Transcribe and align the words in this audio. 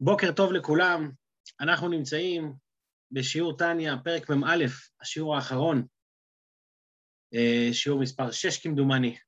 בוקר 0.00 0.32
טוב 0.32 0.52
לכולם, 0.52 1.10
אנחנו 1.60 1.88
נמצאים 1.88 2.52
בשיעור 3.10 3.56
טניה, 3.56 3.96
פרק 4.04 4.30
מ"א, 4.30 4.64
השיעור 5.00 5.36
האחרון, 5.36 5.86
אה, 7.34 7.68
שיעור 7.72 8.00
מספר 8.00 8.30
6 8.30 8.62
כמדומני. 8.62 9.18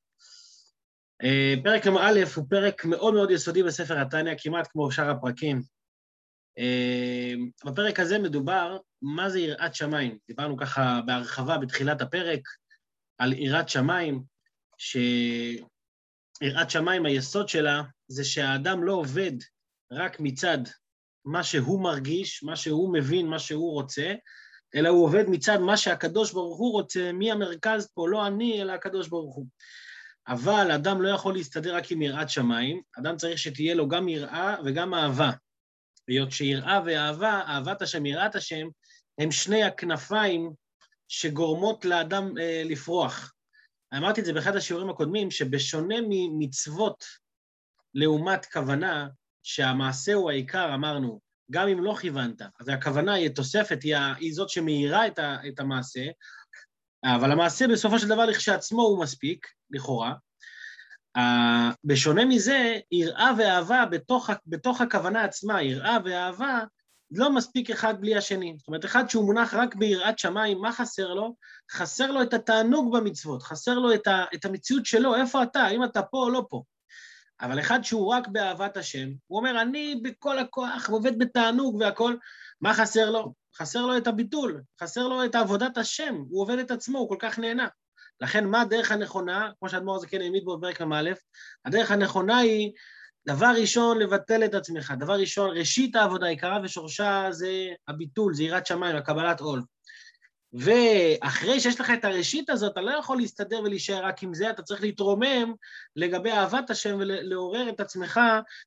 אה, 1.24 1.54
פרק 1.64 1.86
מ"א 1.86 2.20
הוא 2.36 2.44
פרק 2.50 2.84
מאוד 2.84 3.14
מאוד 3.14 3.30
יסודי 3.30 3.62
בספר 3.62 4.00
התניא, 4.00 4.34
כמעט 4.38 4.68
כמו 4.72 4.92
שאר 4.92 5.10
הפרקים. 5.10 5.62
אה, 6.58 7.32
בפרק 7.64 8.00
הזה 8.00 8.18
מדובר 8.18 8.78
מה 9.02 9.30
זה 9.30 9.38
יראת 9.38 9.74
שמיים. 9.74 10.18
דיברנו 10.28 10.56
ככה 10.56 11.00
בהרחבה 11.06 11.58
בתחילת 11.58 12.00
הפרק 12.00 12.40
על 13.18 13.32
יראת 13.32 13.68
שמיים, 13.68 14.22
שיראת 14.78 16.70
שמיים, 16.70 17.06
היסוד 17.06 17.48
שלה 17.48 17.82
זה 18.08 18.24
שהאדם 18.24 18.84
לא 18.84 18.92
עובד 18.92 19.32
רק 19.94 20.20
מצד 20.20 20.58
מה 21.24 21.42
שהוא 21.42 21.82
מרגיש, 21.82 22.42
מה 22.42 22.56
שהוא 22.56 22.92
מבין, 22.92 23.26
מה 23.26 23.38
שהוא 23.38 23.72
רוצה, 23.72 24.14
אלא 24.74 24.88
הוא 24.88 25.04
עובד 25.04 25.24
מצד 25.28 25.58
מה 25.58 25.76
שהקדוש 25.76 26.32
ברוך 26.32 26.58
הוא 26.58 26.72
רוצה, 26.72 27.12
מי 27.12 27.32
המרכז 27.32 27.88
פה, 27.94 28.08
לא 28.08 28.26
אני, 28.26 28.62
אלא 28.62 28.72
הקדוש 28.72 29.08
ברוך 29.08 29.36
הוא. 29.36 29.46
אבל 30.28 30.70
אדם 30.70 31.02
לא 31.02 31.08
יכול 31.08 31.34
להסתדר 31.34 31.76
רק 31.76 31.90
עם 31.90 32.02
יראת 32.02 32.30
שמיים, 32.30 32.82
אדם 32.98 33.16
צריך 33.16 33.38
שתהיה 33.38 33.74
לו 33.74 33.88
גם 33.88 34.08
יראה 34.08 34.56
וגם 34.64 34.94
אהבה. 34.94 35.30
היות 36.08 36.32
שיראה 36.32 36.80
ואהבה, 36.86 37.42
אהבת 37.48 37.82
השם, 37.82 38.06
יראת 38.06 38.34
השם, 38.34 38.68
הם 39.18 39.30
שני 39.30 39.64
הכנפיים 39.64 40.52
שגורמות 41.08 41.84
לאדם 41.84 42.38
אה, 42.38 42.62
לפרוח. 42.64 43.34
אמרתי 43.96 44.20
את 44.20 44.26
זה 44.26 44.32
באחד 44.32 44.56
השיעורים 44.56 44.90
הקודמים, 44.90 45.30
שבשונה 45.30 45.94
ממצוות 46.08 47.04
לעומת 47.94 48.46
כוונה, 48.46 49.08
שהמעשה 49.44 50.14
הוא 50.14 50.30
העיקר, 50.30 50.74
אמרנו, 50.74 51.20
גם 51.50 51.68
אם 51.68 51.84
לא 51.84 51.94
כיוונת, 52.00 52.42
אז 52.60 52.68
הכוונה 52.68 53.14
היא 53.14 53.28
תוספת, 53.28 53.82
היא, 53.82 53.96
היא 53.96 54.34
זאת 54.34 54.48
שמאירה 54.48 55.06
את, 55.06 55.18
ה, 55.18 55.36
את 55.48 55.60
המעשה, 55.60 56.04
אבל 57.04 57.32
המעשה 57.32 57.68
בסופו 57.68 57.98
של 57.98 58.08
דבר 58.08 58.26
לכשעצמו 58.26 58.82
הוא 58.82 59.02
מספיק, 59.02 59.46
לכאורה. 59.70 60.12
בשונה 61.84 62.24
מזה, 62.24 62.78
יראה 62.92 63.30
ואהבה 63.38 63.84
בתוך, 63.90 64.30
בתוך 64.46 64.80
הכוונה 64.80 65.24
עצמה, 65.24 65.62
יראה 65.62 65.98
ואהבה, 66.04 66.60
לא 67.10 67.32
מספיק 67.32 67.70
אחד 67.70 68.00
בלי 68.00 68.16
השני. 68.16 68.54
זאת 68.58 68.68
אומרת, 68.68 68.84
אחד 68.84 69.10
שהוא 69.10 69.24
מונח 69.24 69.54
רק 69.54 69.74
ביראת 69.74 70.18
שמיים, 70.18 70.58
מה 70.58 70.72
חסר 70.72 71.14
לו? 71.14 71.34
חסר 71.72 72.10
לו 72.10 72.22
את 72.22 72.34
התענוג 72.34 72.96
במצוות, 72.96 73.42
חסר 73.42 73.74
לו 73.74 73.94
את, 73.94 74.06
ה, 74.06 74.24
את 74.34 74.44
המציאות 74.44 74.86
שלו, 74.86 75.14
איפה 75.14 75.42
אתה, 75.42 75.60
האם 75.60 75.84
אתה 75.84 76.02
פה 76.02 76.18
או 76.18 76.30
לא 76.30 76.46
פה. 76.48 76.62
אבל 77.40 77.60
אחד 77.60 77.84
שהוא 77.84 78.14
רק 78.14 78.28
באהבת 78.28 78.76
השם, 78.76 79.08
הוא 79.26 79.38
אומר, 79.38 79.62
אני 79.62 80.00
בכל 80.02 80.38
הכוח 80.38 80.90
עובד 80.90 81.18
בתענוג 81.18 81.76
והכול, 81.80 82.18
מה 82.60 82.74
חסר 82.74 83.10
לו? 83.10 83.34
חסר 83.56 83.86
לו 83.86 83.96
את 83.96 84.06
הביטול, 84.06 84.62
חסר 84.80 85.08
לו 85.08 85.24
את 85.24 85.34
עבודת 85.34 85.78
השם, 85.78 86.14
הוא 86.30 86.42
עובד 86.42 86.58
את 86.58 86.70
עצמו, 86.70 86.98
הוא 86.98 87.08
כל 87.08 87.16
כך 87.18 87.38
נהנה. 87.38 87.68
לכן 88.20 88.44
מה 88.44 88.60
הדרך 88.60 88.92
הנכונה, 88.92 89.50
כמו 89.58 89.68
שאדמו"ר 89.68 89.96
הזקן 89.96 90.20
העמיד 90.20 90.44
בו 90.44 90.58
בפרק 90.58 90.80
מ"א, 90.80 91.10
הדרך 91.64 91.90
הנכונה 91.90 92.38
היא, 92.38 92.72
דבר 93.26 93.52
ראשון, 93.60 93.98
לבטל 93.98 94.44
את 94.44 94.54
עצמך. 94.54 94.94
דבר 94.98 95.14
ראשון, 95.14 95.56
ראשית 95.56 95.96
העבודה, 95.96 96.26
עיקרה 96.26 96.58
ושורשה 96.64 97.26
זה 97.30 97.68
הביטול, 97.88 98.34
זה 98.34 98.42
יראת 98.42 98.66
שמיים, 98.66 98.96
הקבלת 98.96 99.40
עול. 99.40 99.62
ואחרי 100.54 101.60
שיש 101.60 101.80
לך 101.80 101.90
את 101.90 102.04
הראשית 102.04 102.50
הזאת, 102.50 102.72
אתה 102.72 102.80
לא 102.80 102.90
יכול 102.90 103.16
להסתדר 103.16 103.60
ולהישאר 103.64 104.04
רק 104.04 104.22
עם 104.22 104.34
זה, 104.34 104.50
אתה 104.50 104.62
צריך 104.62 104.82
להתרומם 104.82 105.54
לגבי 105.96 106.30
אהבת 106.30 106.70
השם 106.70 106.96
ולעורר 106.98 107.68
את 107.68 107.80
עצמך 107.80 108.20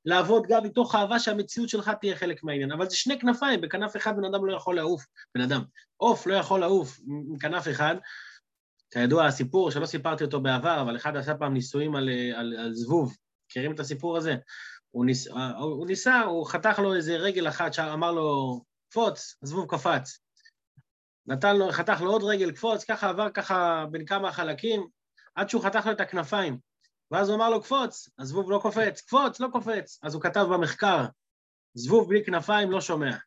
לעבוד 0.06 0.44
גם 0.50 0.64
מתוך 0.64 0.96
אהבה 0.96 1.20
שהמציאות 1.20 1.70
שלך 1.70 1.92
תהיה 2.02 2.16
חלק 2.16 2.44
מהעניין. 2.44 2.72
אבל 2.72 2.90
זה 2.90 2.96
שני 2.96 3.20
כנפיים, 3.20 3.62
בכנף 3.62 3.96
אחד 3.96 4.18
בן 4.18 4.26
אדם 4.26 4.46
לא 4.46 4.56
יכול 4.56 4.76
לעוף, 4.76 5.06
בן 5.36 5.42
אדם, 5.42 5.62
עוף 5.98 6.28
לא 6.28 6.34
יכול 6.34 6.60
לעוף 6.60 7.00
מכנף 7.06 7.68
אחד. 7.68 7.96
כידוע, 8.92 9.26
הסיפור 9.26 9.72
שלא 9.72 9.86
סיפרתי 9.86 10.24
אותו 10.24 10.42
בעבר, 10.42 10.82
אבל 10.82 10.96
אחד 10.96 11.16
עשה 11.16 11.36
פעם 11.36 11.54
ניסויים 11.54 11.96
על, 11.96 12.10
על, 12.36 12.58
על 12.60 12.74
זבוב, 12.74 13.18
מכירים 13.50 13.72
את 13.72 13.80
הסיפור 13.80 14.18
הזה? 14.18 14.36
הוא, 14.92 15.06
ניס, 15.06 15.28
הוא 15.60 15.88
ניסה, 15.88 16.22
הוא 16.22 16.48
חתך 16.48 16.80
לו 16.80 16.96
איזה 16.96 17.16
רגל 17.18 17.48
אחת, 17.48 17.74
שאמר 17.74 18.12
לו, 18.12 18.62
קפוץ, 18.90 19.36
הזבוב 19.44 19.66
קפץ. 19.70 20.27
נתן 21.28 21.56
לו, 21.56 21.72
חתך 21.72 22.02
לו 22.02 22.12
עוד 22.12 22.24
רגל, 22.24 22.52
קפוץ, 22.52 22.84
ככה 22.84 23.10
עבר 23.10 23.30
ככה 23.30 23.86
בין 23.92 24.06
כמה 24.06 24.32
חלקים, 24.32 24.88
עד 25.36 25.50
שהוא 25.50 25.64
חתך 25.64 25.86
לו 25.86 25.92
את 25.92 26.02
הכנפיים. 26.02 26.60
ואז 27.12 27.30
הוא 27.30 27.38
אמר 27.38 27.50
לו, 27.50 27.62
קפוץ, 27.62 28.10
הזבוב 28.20 28.52
לא 28.52 28.60
קופץ, 28.62 29.02
קפוץ, 29.02 29.40
לא 29.40 29.48
קופץ. 29.52 30.00
אז 30.04 30.14
הוא 30.14 30.22
כתב 30.22 30.46
במחקר, 30.54 31.06
זבוב 31.74 32.10
בלי 32.10 32.26
כנפיים 32.26 32.72
לא 32.72 32.82
שומע. 32.82 33.18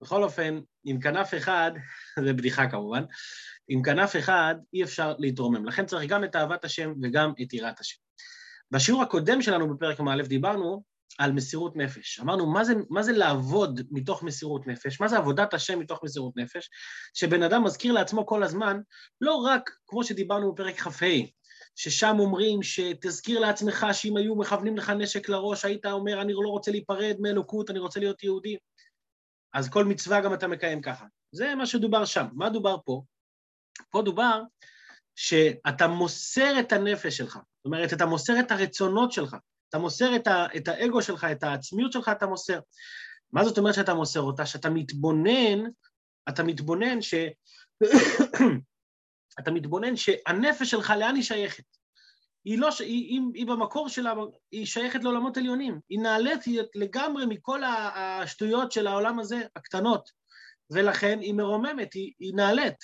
בכל 0.00 0.22
אופן, 0.22 0.60
עם 0.84 1.00
כנף 1.00 1.34
אחד, 1.34 1.70
זה 2.24 2.32
בדיחה 2.32 2.70
כמובן, 2.70 3.04
עם 3.68 3.82
כנף 3.82 4.16
אחד 4.16 4.54
אי 4.72 4.82
אפשר 4.82 5.14
להתרומם. 5.18 5.66
לכן 5.66 5.86
צריך 5.86 6.10
גם 6.10 6.24
את 6.24 6.36
אהבת 6.36 6.64
השם 6.64 6.92
וגם 7.02 7.32
את 7.42 7.52
יראת 7.52 7.80
השם. 7.80 7.96
בשיעור 8.70 9.02
הקודם 9.02 9.42
שלנו 9.42 9.74
בפרק 9.74 10.00
מ"א 10.00 10.22
דיברנו 10.22 10.82
על 11.18 11.32
מסירות 11.32 11.76
נפש. 11.76 12.20
אמרנו, 12.20 12.46
מה 12.46 12.64
זה, 12.64 12.74
מה 12.90 13.02
זה 13.02 13.12
לעבוד 13.12 13.80
מתוך 13.90 14.22
מסירות 14.22 14.66
נפש? 14.66 15.00
מה 15.00 15.08
זה 15.08 15.16
עבודת 15.16 15.54
השם 15.54 15.78
מתוך 15.78 16.04
מסירות 16.04 16.36
נפש? 16.36 16.70
שבן 17.14 17.42
אדם 17.42 17.64
מזכיר 17.64 17.92
לעצמו 17.92 18.26
כל 18.26 18.42
הזמן, 18.42 18.80
לא 19.20 19.34
רק, 19.34 19.70
כמו 19.86 20.04
שדיברנו 20.04 20.52
בפרק 20.52 20.80
כ"ה, 20.80 21.06
ששם 21.76 22.16
אומרים 22.18 22.62
שתזכיר 22.62 23.40
לעצמך 23.40 23.86
שאם 23.92 24.16
היו 24.16 24.36
מכוונים 24.36 24.76
לך 24.76 24.90
נשק 24.90 25.28
לראש, 25.28 25.64
היית 25.64 25.86
אומר, 25.86 26.20
אני 26.20 26.32
לא 26.32 26.48
רוצה 26.48 26.70
להיפרד 26.70 27.16
מאלוקות, 27.20 27.70
אני 27.70 27.78
רוצה 27.78 28.00
להיות 28.00 28.22
יהודי. 28.22 28.56
אז 29.54 29.68
כל 29.68 29.84
מצווה 29.84 30.20
גם 30.20 30.34
אתה 30.34 30.48
מקיים 30.48 30.82
ככה. 30.82 31.04
זה 31.32 31.54
מה 31.54 31.66
שדובר 31.66 32.04
שם. 32.04 32.26
מה 32.32 32.50
דובר 32.50 32.76
פה? 32.84 33.02
פה 33.90 34.02
דובר 34.02 34.42
שאתה 35.14 35.86
מוסר 35.86 36.60
את 36.60 36.72
הנפש 36.72 37.16
שלך. 37.16 37.34
זאת 37.34 37.64
אומרת, 37.64 37.92
אתה 37.92 38.06
מוסר 38.06 38.40
את 38.40 38.50
הרצונות 38.50 39.12
שלך. 39.12 39.36
אתה 39.68 39.78
מוסר 39.78 40.16
את, 40.16 40.26
ה, 40.26 40.46
את 40.56 40.68
האגו 40.68 41.02
שלך, 41.02 41.26
את 41.32 41.42
העצמיות 41.42 41.92
שלך, 41.92 42.08
אתה 42.08 42.26
מוסר. 42.26 42.60
מה 43.32 43.44
זאת 43.44 43.58
אומרת 43.58 43.74
שאתה 43.74 43.94
מוסר 43.94 44.20
אותה? 44.20 44.46
שאתה 44.46 44.70
מתבונן, 44.70 45.64
אתה 46.28 46.42
מתבונן 46.42 47.02
ש... 47.02 47.14
אתה 49.40 49.50
מתבונן 49.50 49.96
שהנפש 49.96 50.70
שלך, 50.70 50.92
לאן 50.98 51.14
היא 51.14 51.22
שייכת? 51.22 51.64
היא, 52.44 52.58
לא, 52.58 52.68
היא, 52.78 52.86
היא, 52.86 53.20
היא 53.34 53.46
במקור 53.46 53.88
שלה, 53.88 54.14
היא 54.50 54.66
שייכת 54.66 55.04
לעולמות 55.04 55.36
עליונים. 55.36 55.80
היא 55.88 56.00
נעלית 56.00 56.40
לגמרי 56.74 57.26
מכל 57.26 57.60
השטויות 57.64 58.72
של 58.72 58.86
העולם 58.86 59.18
הזה, 59.18 59.40
הקטנות, 59.56 60.10
ולכן 60.70 61.18
היא 61.20 61.34
מרוממת, 61.34 61.94
היא, 61.94 62.12
היא 62.18 62.34
נעלית. 62.34 62.76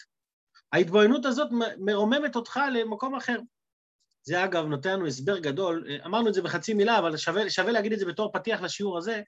ההתבוננות 0.73 1.25
הזאת 1.25 1.49
מרוממת 1.79 2.37
אותך 2.37 2.61
למקום 2.73 3.15
אחר. 3.15 3.39
זה 4.23 4.45
אגב 4.45 4.65
נותן 4.65 4.93
לנו 4.93 5.07
הסבר 5.07 5.39
גדול, 5.39 5.87
אמרנו 6.07 6.29
את 6.29 6.35
זה 6.35 6.43
בחצי 6.43 6.75
מילה, 6.75 6.99
אבל 6.99 7.17
שווה, 7.17 7.51
שווה 7.51 7.73
להגיד 7.73 7.93
את 7.93 7.99
זה 7.99 8.07
בתור 8.07 8.33
פתיח 8.33 8.63
לשיעור 8.63 8.99
הזה, 8.99 9.23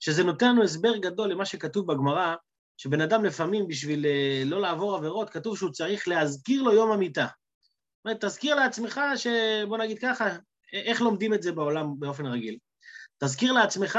שזה 0.00 0.24
נותן 0.24 0.48
לנו 0.48 0.62
הסבר 0.62 0.96
גדול 0.96 1.32
למה 1.32 1.44
שכתוב 1.44 1.92
בגמרא, 1.92 2.34
שבן 2.76 3.00
אדם 3.00 3.24
לפעמים 3.24 3.68
בשביל 3.68 4.06
אה, 4.06 4.42
לא 4.44 4.60
לעבור 4.60 4.96
עבירות, 4.96 5.30
כתוב 5.30 5.56
שהוא 5.56 5.70
צריך 5.70 6.08
להזכיר 6.08 6.62
לו 6.62 6.72
יום 6.72 6.92
המיטה. 6.92 7.26
זאת 7.26 8.04
אומרת, 8.04 8.24
תזכיר 8.24 8.54
לעצמך 8.54 9.00
שבוא 9.16 9.78
נגיד 9.78 9.98
ככה, 9.98 10.36
איך 10.72 11.02
לומדים 11.02 11.34
את 11.34 11.42
זה 11.42 11.52
בעולם 11.52 11.86
באופן 11.98 12.26
רגיל. 12.26 12.58
תזכיר 13.18 13.52
לעצמך 13.52 13.98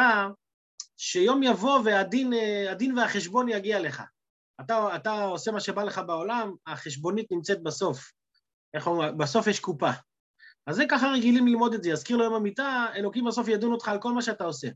שיום 0.97 1.43
יבוא 1.43 1.79
והדין 1.85 2.33
אה, 2.33 2.73
והחשבון 2.97 3.49
יגיע 3.49 3.79
לך. 3.79 4.03
אתה, 4.61 4.95
אתה 4.95 5.23
עושה 5.23 5.51
מה 5.51 5.59
שבא 5.59 5.83
לך 5.83 6.01
בעולם, 6.07 6.51
החשבונית 6.67 7.31
נמצאת 7.31 7.63
בסוף. 7.63 8.11
איך 8.73 8.87
אומרים? 8.87 9.17
בסוף 9.17 9.47
יש 9.47 9.59
קופה. 9.59 9.91
אז 10.69 10.75
זה 10.75 10.83
ככה 10.89 11.07
רגילים 11.07 11.47
ללמוד 11.47 11.73
את 11.73 11.83
זה, 11.83 11.89
יזכיר 11.89 12.17
לו 12.17 12.23
יום 12.23 12.33
המיטה, 12.33 12.85
אלוקים 12.95 13.25
בסוף 13.25 13.47
ידון 13.47 13.71
אותך 13.71 13.87
על 13.87 13.99
כל 13.99 14.11
מה 14.11 14.21
שאתה 14.21 14.43
עושה. 14.43 14.67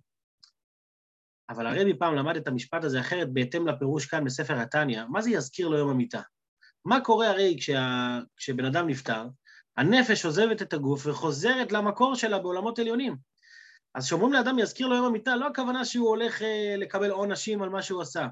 אבל 1.50 1.68
הרבי 1.68 1.98
פעם 1.98 2.16
למד 2.16 2.36
את 2.36 2.48
המשפט 2.48 2.84
הזה 2.84 3.00
אחרת 3.00 3.34
בהתאם 3.34 3.68
לפירוש 3.68 4.06
כאן 4.06 4.26
בספר 4.26 4.60
התניא, 4.60 5.04
מה 5.10 5.22
זה 5.22 5.30
יזכיר 5.32 5.68
לו 5.68 5.78
יום 5.78 5.90
המיטה? 5.90 6.22
מה 6.86 7.02
קורה 7.02 7.30
הרי 7.30 7.56
כשה, 7.58 8.20
כשבן 8.38 8.66
אדם 8.66 8.88
נפטר? 8.88 9.28
הנפש 9.78 10.26
עוזבת 10.26 10.62
את 10.62 10.74
הגוף 10.74 11.06
וחוזרת 11.06 11.72
למקור 11.72 12.16
שלה 12.16 12.40
בעולמות 12.40 12.80
עליונים. 12.80 13.16
אז 13.96 14.06
כשאומרים 14.06 14.34
לאדם 14.34 14.60
יזכיר 14.60 14.88
לו 14.88 14.96
יום 14.96 15.06
המיטה, 15.06 15.36
לא 15.36 15.48
הכוונה 15.48 15.86
שהוא 15.86 16.08
הולך 16.08 16.42
אה, 16.42 16.76
לקבל 16.78 17.10
עונשים 17.10 17.62
על 17.62 17.70
מה 17.70 17.82
שהוא 17.82 18.02
עשה. 18.02 18.28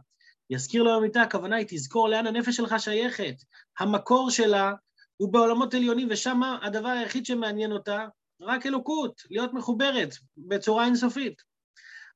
יזכיר 0.49 0.83
לו 0.83 0.89
יום 0.89 1.03
המיטה, 1.03 1.21
הכוונה 1.21 1.55
היא 1.55 1.65
תזכור 1.69 2.09
לאן 2.09 2.27
הנפש 2.27 2.55
שלך 2.55 2.75
שייכת. 2.79 3.35
המקור 3.79 4.31
שלה 4.31 4.73
הוא 5.21 5.33
בעולמות 5.33 5.73
עליונים, 5.73 6.07
ושם 6.11 6.41
הדבר 6.61 6.87
היחיד 6.87 7.25
שמעניין 7.25 7.71
אותה, 7.71 8.05
רק 8.41 8.65
אלוקות, 8.65 9.21
להיות 9.29 9.53
מחוברת 9.53 10.15
בצורה 10.37 10.85
אינסופית. 10.85 11.41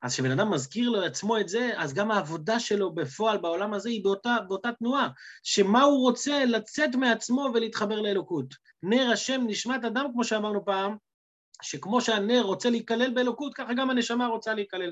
אז 0.02 0.14
כשבן 0.14 0.32
אדם 0.32 0.52
מזכיר 0.52 0.90
לו 0.90 1.04
עצמו 1.04 1.38
את 1.38 1.50
זה, 1.50 1.72
אז 1.78 1.94
גם 1.94 2.12
העבודה 2.12 2.60
שלו 2.60 2.96
בפועל 2.96 3.38
בעולם 3.38 3.74
הזה 3.74 3.90
היא 3.90 4.04
באותה, 4.04 4.38
באותה 4.48 4.72
תנועה, 4.72 5.10
שמה 5.44 5.84
הוא 5.84 6.02
רוצה 6.02 6.46
לצאת 6.46 6.96
מעצמו 6.96 7.52
ולהתחבר 7.54 8.02
לאלוקות. 8.02 8.46
נר 8.84 9.10
השם 9.14 9.42
נשמת 9.48 9.86
אדם, 9.86 10.06
כמו 10.14 10.24
שאמרנו 10.24 10.66
פעם, 10.66 10.98
שכמו 11.62 12.02
שהנר 12.02 12.42
רוצה 12.42 12.70
להיכלל 12.70 13.14
באלוקות, 13.14 13.54
ככה 13.54 13.74
גם 13.74 13.90
הנשמה 13.90 14.28
רוצה 14.28 14.54
להיכלל. 14.54 14.92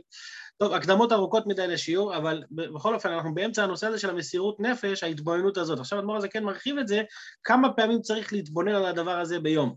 טוב, 0.57 0.73
הקדמות 0.73 1.11
ארוכות 1.11 1.47
מדי 1.47 1.67
לשיעור, 1.67 2.17
אבל 2.17 2.43
בכל 2.51 2.95
אופן, 2.95 3.11
אנחנו 3.11 3.33
באמצע 3.33 3.63
הנושא 3.63 3.87
הזה 3.87 3.99
של 3.99 4.09
המסירות 4.09 4.59
נפש, 4.59 5.03
ההתבוננות 5.03 5.57
הזאת. 5.57 5.79
עכשיו 5.79 5.99
אדמו"ר 5.99 6.17
הזה 6.17 6.27
כן 6.27 6.43
מרחיב 6.43 6.77
את 6.77 6.87
זה, 6.87 7.03
כמה 7.43 7.73
פעמים 7.73 8.01
צריך 8.01 8.33
להתבונן 8.33 8.75
על 8.75 8.85
הדבר 8.85 9.19
הזה 9.19 9.39
ביום. 9.39 9.75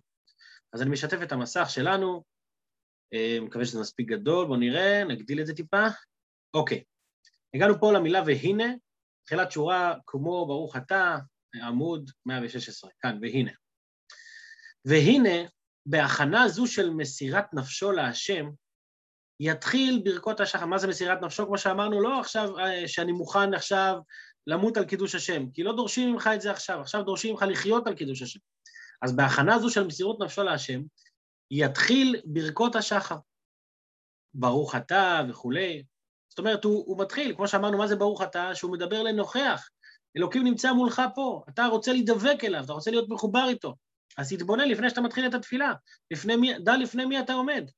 אז 0.73 0.83
אני 0.83 0.91
משתף 0.91 1.23
את 1.23 1.33
המסך 1.33 1.67
שלנו, 1.71 2.23
אה, 3.15 3.39
מקווה 3.41 3.65
שזה 3.65 3.81
מספיק 3.81 4.09
גדול, 4.09 4.47
בואו 4.47 4.59
נראה, 4.59 5.05
נגדיל 5.05 5.41
את 5.41 5.47
זה 5.47 5.55
טיפה. 5.55 5.87
אוקיי, 6.55 6.83
הגענו 7.55 7.81
פה 7.81 7.93
למילה 7.93 8.23
והנה, 8.27 8.65
תחילת 9.25 9.53
שורה 9.53 9.95
כמו 10.07 10.47
ברוך 10.47 10.77
אתה, 10.77 11.17
עמוד 11.63 12.11
116, 12.27 12.91
כאן, 13.01 13.19
והנה. 13.23 13.51
והנה, 14.85 15.49
בהכנה 15.87 16.49
זו 16.49 16.67
של 16.67 16.91
מסירת 16.91 17.55
נפשו 17.55 17.93
להשם, 17.93 18.47
יתחיל 19.41 20.03
ברכות 20.05 20.41
השחר. 20.41 20.67
מה 20.67 20.79
זה 20.79 20.87
מסירת 20.87 21.19
נפשו? 21.23 21.47
כמו 21.47 21.59
שאמרנו, 21.59 22.01
לא 22.01 22.21
עכשיו 22.21 22.59
אה, 22.59 22.89
שאני 22.89 23.13
מוכן 23.13 23.55
עכשיו 23.55 23.99
למות 24.47 24.77
על 24.77 24.85
קידוש 24.85 25.15
השם, 25.15 25.51
כי 25.51 25.63
לא 25.63 25.77
דורשים 25.77 26.13
ממך 26.13 26.31
את 26.35 26.41
זה 26.41 26.51
עכשיו, 26.51 26.81
עכשיו 26.81 27.03
דורשים 27.03 27.33
ממך 27.33 27.45
לחיות 27.49 27.87
על 27.87 27.95
קידוש 27.95 28.23
השם. 28.23 28.41
אז 29.03 29.17
בהכנה 29.17 29.59
זו 29.59 29.71
של 29.71 29.87
מסירות 29.87 30.21
נפשו 30.21 30.43
להשם, 30.43 30.83
יתחיל 31.51 32.21
ברכות 32.25 32.77
השחר. 32.77 33.17
ברוך 34.35 34.75
אתה 34.75 35.23
וכולי. 35.29 35.83
זאת 36.29 36.39
אומרת, 36.39 36.65
הוא, 36.65 36.85
הוא 36.87 36.99
מתחיל, 36.99 37.35
כמו 37.37 37.49
שאמרנו, 37.49 37.79
מה 37.79 37.87
זה 37.87 37.97
ברוך 37.97 38.23
אתה? 38.23 38.55
שהוא 38.55 38.73
מדבר 38.73 39.03
לנוכח. 39.03 39.69
אלוקים 40.17 40.45
נמצא 40.45 40.73
מולך 40.73 41.03
פה, 41.15 41.45
אתה 41.49 41.67
רוצה 41.67 41.93
להידבק 41.93 42.45
אליו, 42.45 42.65
אתה 42.65 42.73
רוצה 42.73 42.91
להיות 42.91 43.09
מחובר 43.09 43.45
איתו. 43.49 43.75
אז 44.19 44.33
תתבונן 44.33 44.69
לפני 44.69 44.91
שאתה 44.91 45.01
מתחיל 45.01 45.27
את 45.27 45.35
התפילה, 45.35 45.73
לפני 46.11 46.37
מי, 46.37 46.59
דע 46.59 46.77
לפני 46.77 47.05
מי 47.05 47.21
אתה 47.21 47.33
עומד. 47.33 47.71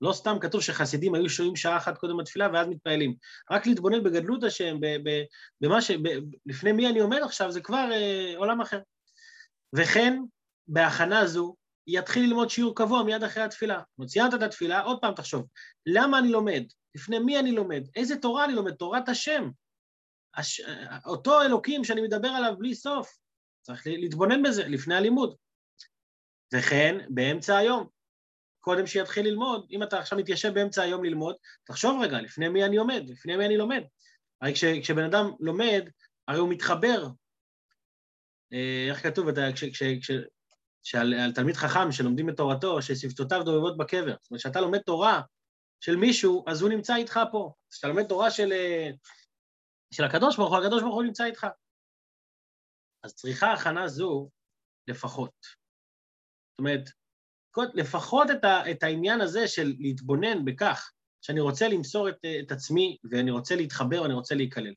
לא 0.00 0.12
סתם 0.12 0.36
כתוב 0.40 0.62
שחסידים 0.62 1.14
היו 1.14 1.30
שוהים 1.30 1.56
שעה 1.56 1.76
אחת 1.76 1.98
קודם 1.98 2.20
לתפילה 2.20 2.48
ואז 2.52 2.68
מתפעלים. 2.68 3.14
רק 3.50 3.66
להתבונן 3.66 4.02
בגדלות 4.02 4.44
השם, 4.44 4.76
במה 5.60 5.82
ש... 5.82 5.90
לפני 6.46 6.72
מי 6.72 6.88
אני 6.88 7.00
עומד 7.00 7.20
עכשיו, 7.22 7.52
זה 7.52 7.60
כבר 7.60 7.88
אה, 7.92 8.32
עולם 8.36 8.60
אחר. 8.60 8.80
וכן, 9.76 10.18
בהכנה 10.68 11.26
זו, 11.26 11.54
יתחיל 11.86 12.22
ללמוד 12.22 12.50
שיעור 12.50 12.76
קבוע 12.76 13.02
מיד 13.02 13.24
אחרי 13.24 13.42
התפילה. 13.42 13.80
ציינת 14.06 14.34
את 14.34 14.42
התפילה, 14.42 14.80
עוד 14.80 14.98
פעם 15.00 15.14
תחשוב, 15.14 15.46
למה 15.86 16.18
אני 16.18 16.28
לומד? 16.28 16.62
לפני 16.94 17.18
מי 17.18 17.38
אני 17.38 17.52
לומד? 17.52 17.82
איזה 17.96 18.16
תורה 18.16 18.44
אני 18.44 18.52
לומד? 18.52 18.72
תורת 18.72 19.08
השם. 19.08 19.50
הש... 20.34 20.60
אותו 21.06 21.42
אלוקים 21.42 21.84
שאני 21.84 22.00
מדבר 22.00 22.28
עליו 22.28 22.54
בלי 22.58 22.74
סוף. 22.74 23.19
צריך 23.62 23.86
להתבונן 23.86 24.42
בזה 24.42 24.68
לפני 24.68 24.94
הלימוד. 24.94 25.36
וכן, 26.54 26.98
באמצע 27.08 27.56
היום, 27.56 27.88
קודם 28.60 28.86
שיתחיל 28.86 29.26
ללמוד, 29.26 29.66
אם 29.70 29.82
אתה 29.82 29.98
עכשיו 29.98 30.18
מתיישב 30.18 30.54
באמצע 30.54 30.82
היום 30.82 31.04
ללמוד, 31.04 31.36
תחשוב 31.64 32.02
רגע, 32.02 32.20
לפני 32.20 32.48
מי 32.48 32.64
אני 32.64 32.76
עומד, 32.76 33.02
לפני 33.08 33.36
מי 33.36 33.46
אני 33.46 33.56
לומד. 33.56 33.82
הרי 34.40 34.54
כש, 34.54 34.64
כשבן 34.64 35.04
אדם 35.04 35.30
לומד, 35.40 35.88
הרי 36.28 36.38
הוא 36.38 36.48
מתחבר. 36.48 37.08
אה, 38.52 38.86
איך 38.90 39.02
כתוב? 39.02 39.26
כש, 39.54 39.64
כש, 39.64 39.82
כש, 39.82 40.10
שעל 40.82 41.32
תלמיד 41.34 41.56
חכם 41.56 41.92
שלומדים 41.92 42.28
את 42.28 42.36
תורתו, 42.36 42.82
ששפתותיו 42.82 43.42
דובבות 43.42 43.76
בקבר. 43.76 44.14
זאת 44.22 44.30
אומרת, 44.30 44.40
כשאתה 44.40 44.60
לומד 44.60 44.78
תורה 44.78 45.20
של 45.80 45.96
מישהו, 45.96 46.44
אז 46.46 46.62
הוא 46.62 46.70
נמצא 46.70 46.96
איתך 46.96 47.20
פה. 47.32 47.52
כשאתה 47.70 47.88
לומד 47.88 48.06
תורה 48.06 48.30
של, 48.30 48.52
אה, 48.52 48.90
של 49.90 50.04
הקדוש 50.04 50.36
ברוך 50.36 50.50
הוא, 50.50 50.58
הקדוש 50.58 50.82
ברוך 50.82 50.94
הוא 50.94 51.02
נמצא 51.02 51.24
איתך. 51.24 51.46
אז 53.02 53.14
צריכה 53.14 53.52
הכנה 53.52 53.88
זו 53.88 54.30
לפחות. 54.88 55.32
זאת 56.52 56.58
אומרת, 56.58 56.90
לפחות 57.74 58.30
את, 58.30 58.44
ה, 58.44 58.70
את 58.70 58.82
העניין 58.82 59.20
הזה 59.20 59.48
של 59.48 59.74
להתבונן 59.78 60.44
בכך 60.44 60.92
שאני 61.22 61.40
רוצה 61.40 61.68
למסור 61.68 62.08
את, 62.08 62.18
את 62.40 62.52
עצמי 62.52 62.98
ואני 63.10 63.30
רוצה 63.30 63.56
להתחבר 63.56 64.02
ואני 64.02 64.14
רוצה 64.14 64.34
להיכלל. 64.34 64.74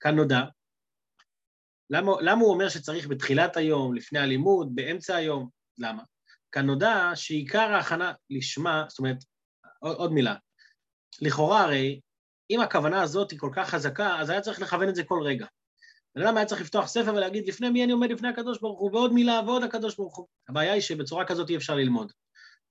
כאן 0.00 0.16
נודע. 0.16 0.40
למה, 1.90 2.12
למה 2.20 2.40
הוא 2.40 2.54
אומר 2.54 2.68
שצריך 2.68 3.06
בתחילת 3.08 3.56
היום, 3.56 3.94
לפני 3.94 4.18
הלימוד, 4.18 4.74
באמצע 4.74 5.16
היום? 5.16 5.48
למה? 5.78 6.02
כאן 6.52 6.66
נודע 6.66 7.10
שעיקר 7.14 7.72
ההכנה 7.72 8.12
לשמה, 8.30 8.84
זאת 8.88 8.98
אומרת, 8.98 9.16
עוד, 9.78 9.96
עוד 9.96 10.12
מילה, 10.12 10.34
לכאורה 11.22 11.62
הרי, 11.62 12.00
אם 12.50 12.60
הכוונה 12.60 13.02
הזאת 13.02 13.30
היא 13.30 13.38
כל 13.38 13.50
כך 13.56 13.70
חזקה, 13.70 14.20
אז 14.20 14.30
היה 14.30 14.40
צריך 14.40 14.60
לכוון 14.60 14.88
את 14.88 14.94
זה 14.94 15.04
כל 15.04 15.22
רגע. 15.24 15.46
בן 16.16 16.22
אדם 16.22 16.36
היה 16.36 16.46
צריך 16.46 16.60
לפתוח 16.60 16.86
ספר 16.86 17.14
ולהגיד, 17.14 17.48
לפני 17.48 17.70
מי 17.70 17.84
אני 17.84 17.92
עומד 17.92 18.10
לפני 18.10 18.28
הקדוש 18.28 18.60
ברוך 18.60 18.80
הוא, 18.80 18.90
ועוד 18.92 19.12
מילה 19.12 19.40
ועוד 19.46 19.62
הקדוש 19.62 19.96
ברוך 19.96 20.16
הוא. 20.16 20.26
הבעיה 20.48 20.72
היא 20.72 20.82
שבצורה 20.82 21.24
כזאת 21.24 21.50
אי 21.50 21.56
אפשר 21.56 21.74
ללמוד. 21.74 22.12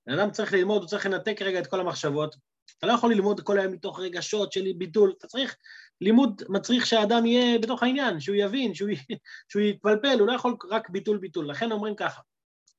בן 0.06 0.18
אדם 0.18 0.30
צריך 0.30 0.52
ללמוד, 0.52 0.82
הוא 0.82 0.88
צריך 0.88 1.06
לנתק 1.06 1.42
רגע 1.42 1.58
את 1.58 1.66
כל 1.66 1.80
המחשבות. 1.80 2.36
אתה 2.78 2.86
לא 2.86 2.92
יכול 2.92 3.12
ללמוד 3.12 3.40
כל 3.40 3.58
היום 3.58 3.72
מתוך 3.72 4.00
רגשות 4.00 4.52
של 4.52 4.64
ביטול, 4.78 5.12
אתה 5.18 5.26
צריך, 5.26 5.56
לימוד 6.00 6.42
מצריך 6.48 6.86
שהאדם 6.86 7.26
יהיה 7.26 7.58
בתוך 7.58 7.82
העניין, 7.82 8.20
שהוא 8.20 8.36
יבין, 8.36 8.74
שהוא, 8.74 8.90
שהוא 9.48 9.62
יתפלפל, 9.62 10.16
הוא 10.18 10.26
לא 10.26 10.32
יכול 10.32 10.56
רק 10.70 10.90
ביטול 10.90 11.18
ביטול. 11.18 11.50
לכן 11.50 11.72
אומרים 11.72 11.96
ככה, 11.96 12.20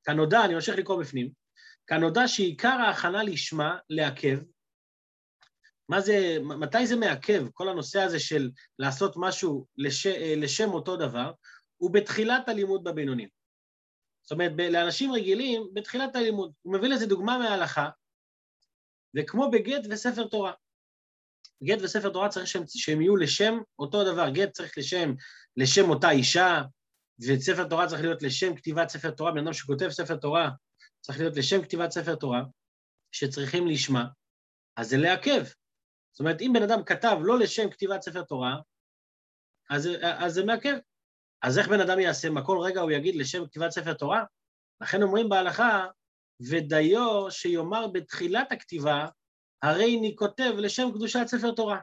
כנודע, 0.04 0.44
אני 0.44 0.54
ממשיך 0.54 0.78
לקרוא 0.78 1.00
בפנים, 1.00 1.30
כנודע 1.86 2.28
שעיקר 2.28 2.68
ההכנה 2.68 3.22
לשמה, 3.22 3.76
לעכב, 3.90 4.38
מה 5.88 6.00
זה, 6.00 6.38
מתי 6.42 6.86
זה 6.86 6.96
מעכב, 6.96 7.46
כל 7.52 7.68
הנושא 7.68 8.00
הזה 8.00 8.20
של 8.20 8.50
לעשות 8.78 9.14
משהו 9.16 9.66
לש, 9.76 10.06
לשם 10.36 10.70
אותו 10.70 10.96
דבר, 10.96 11.32
הוא 11.76 11.90
בתחילת 11.90 12.48
הלימוד 12.48 12.84
בבינונים. 12.84 13.28
זאת 14.22 14.32
אומרת, 14.32 14.52
לאנשים 14.70 15.12
רגילים, 15.12 15.68
בתחילת 15.72 16.16
הלימוד. 16.16 16.52
הוא 16.62 16.74
מביא 16.74 16.88
לזה 16.88 17.06
דוגמה 17.06 17.38
מההלכה, 17.38 17.88
וכמו 19.16 19.50
בגט 19.50 19.82
וספר 19.90 20.26
תורה. 20.26 20.52
גט 21.64 21.78
וספר 21.82 22.10
תורה 22.10 22.28
צריך 22.28 22.46
שהם, 22.46 22.62
שהם 22.68 23.00
יהיו 23.00 23.16
לשם 23.16 23.58
אותו 23.78 24.12
דבר. 24.12 24.30
גט 24.30 24.50
צריך 24.50 24.78
לשם, 24.78 25.14
לשם 25.56 25.90
אותה 25.90 26.10
אישה, 26.10 26.62
וספר 27.20 27.68
תורה 27.68 27.86
צריך 27.86 28.02
להיות 28.02 28.22
לשם 28.22 28.56
כתיבת 28.56 28.88
ספר 28.88 29.10
תורה. 29.10 29.32
בן 29.32 29.38
אדם 29.38 29.52
שכותב 29.52 29.88
ספר 29.88 30.16
תורה 30.16 30.50
צריך 31.00 31.18
להיות 31.18 31.36
לשם 31.36 31.62
כתיבת 31.62 31.90
ספר 31.90 32.14
תורה, 32.14 32.42
שצריכים 33.12 33.66
לשמה, 33.66 34.04
אז 34.76 34.88
זה 34.88 34.96
לעכב. 34.96 35.44
זאת 36.14 36.20
אומרת, 36.20 36.40
אם 36.40 36.50
בן 36.54 36.62
אדם 36.62 36.84
כתב 36.84 37.16
לא 37.20 37.38
לשם 37.38 37.70
כתיבת 37.70 38.02
ספר 38.02 38.22
תורה, 38.22 38.56
אז, 39.70 39.88
אז 40.02 40.34
זה 40.34 40.44
מעכב. 40.44 40.76
אז 41.42 41.58
איך 41.58 41.68
בן 41.68 41.80
אדם 41.80 42.00
יעשה? 42.00 42.30
מה 42.30 42.46
כל 42.46 42.58
רגע 42.58 42.80
הוא 42.80 42.90
יגיד 42.90 43.16
לשם 43.16 43.46
כתיבת 43.46 43.70
ספר 43.70 43.92
תורה? 43.94 44.24
לכן 44.80 45.02
אומרים 45.02 45.28
בהלכה, 45.28 45.86
ודיו 46.50 47.30
שיאמר 47.30 47.86
בתחילת 47.86 48.52
הכתיבה, 48.52 49.06
הרי 49.62 49.98
אני 49.98 50.16
כותב 50.16 50.52
לשם 50.56 50.92
קדושת 50.94 51.26
ספר 51.26 51.52
תורה. 51.52 51.78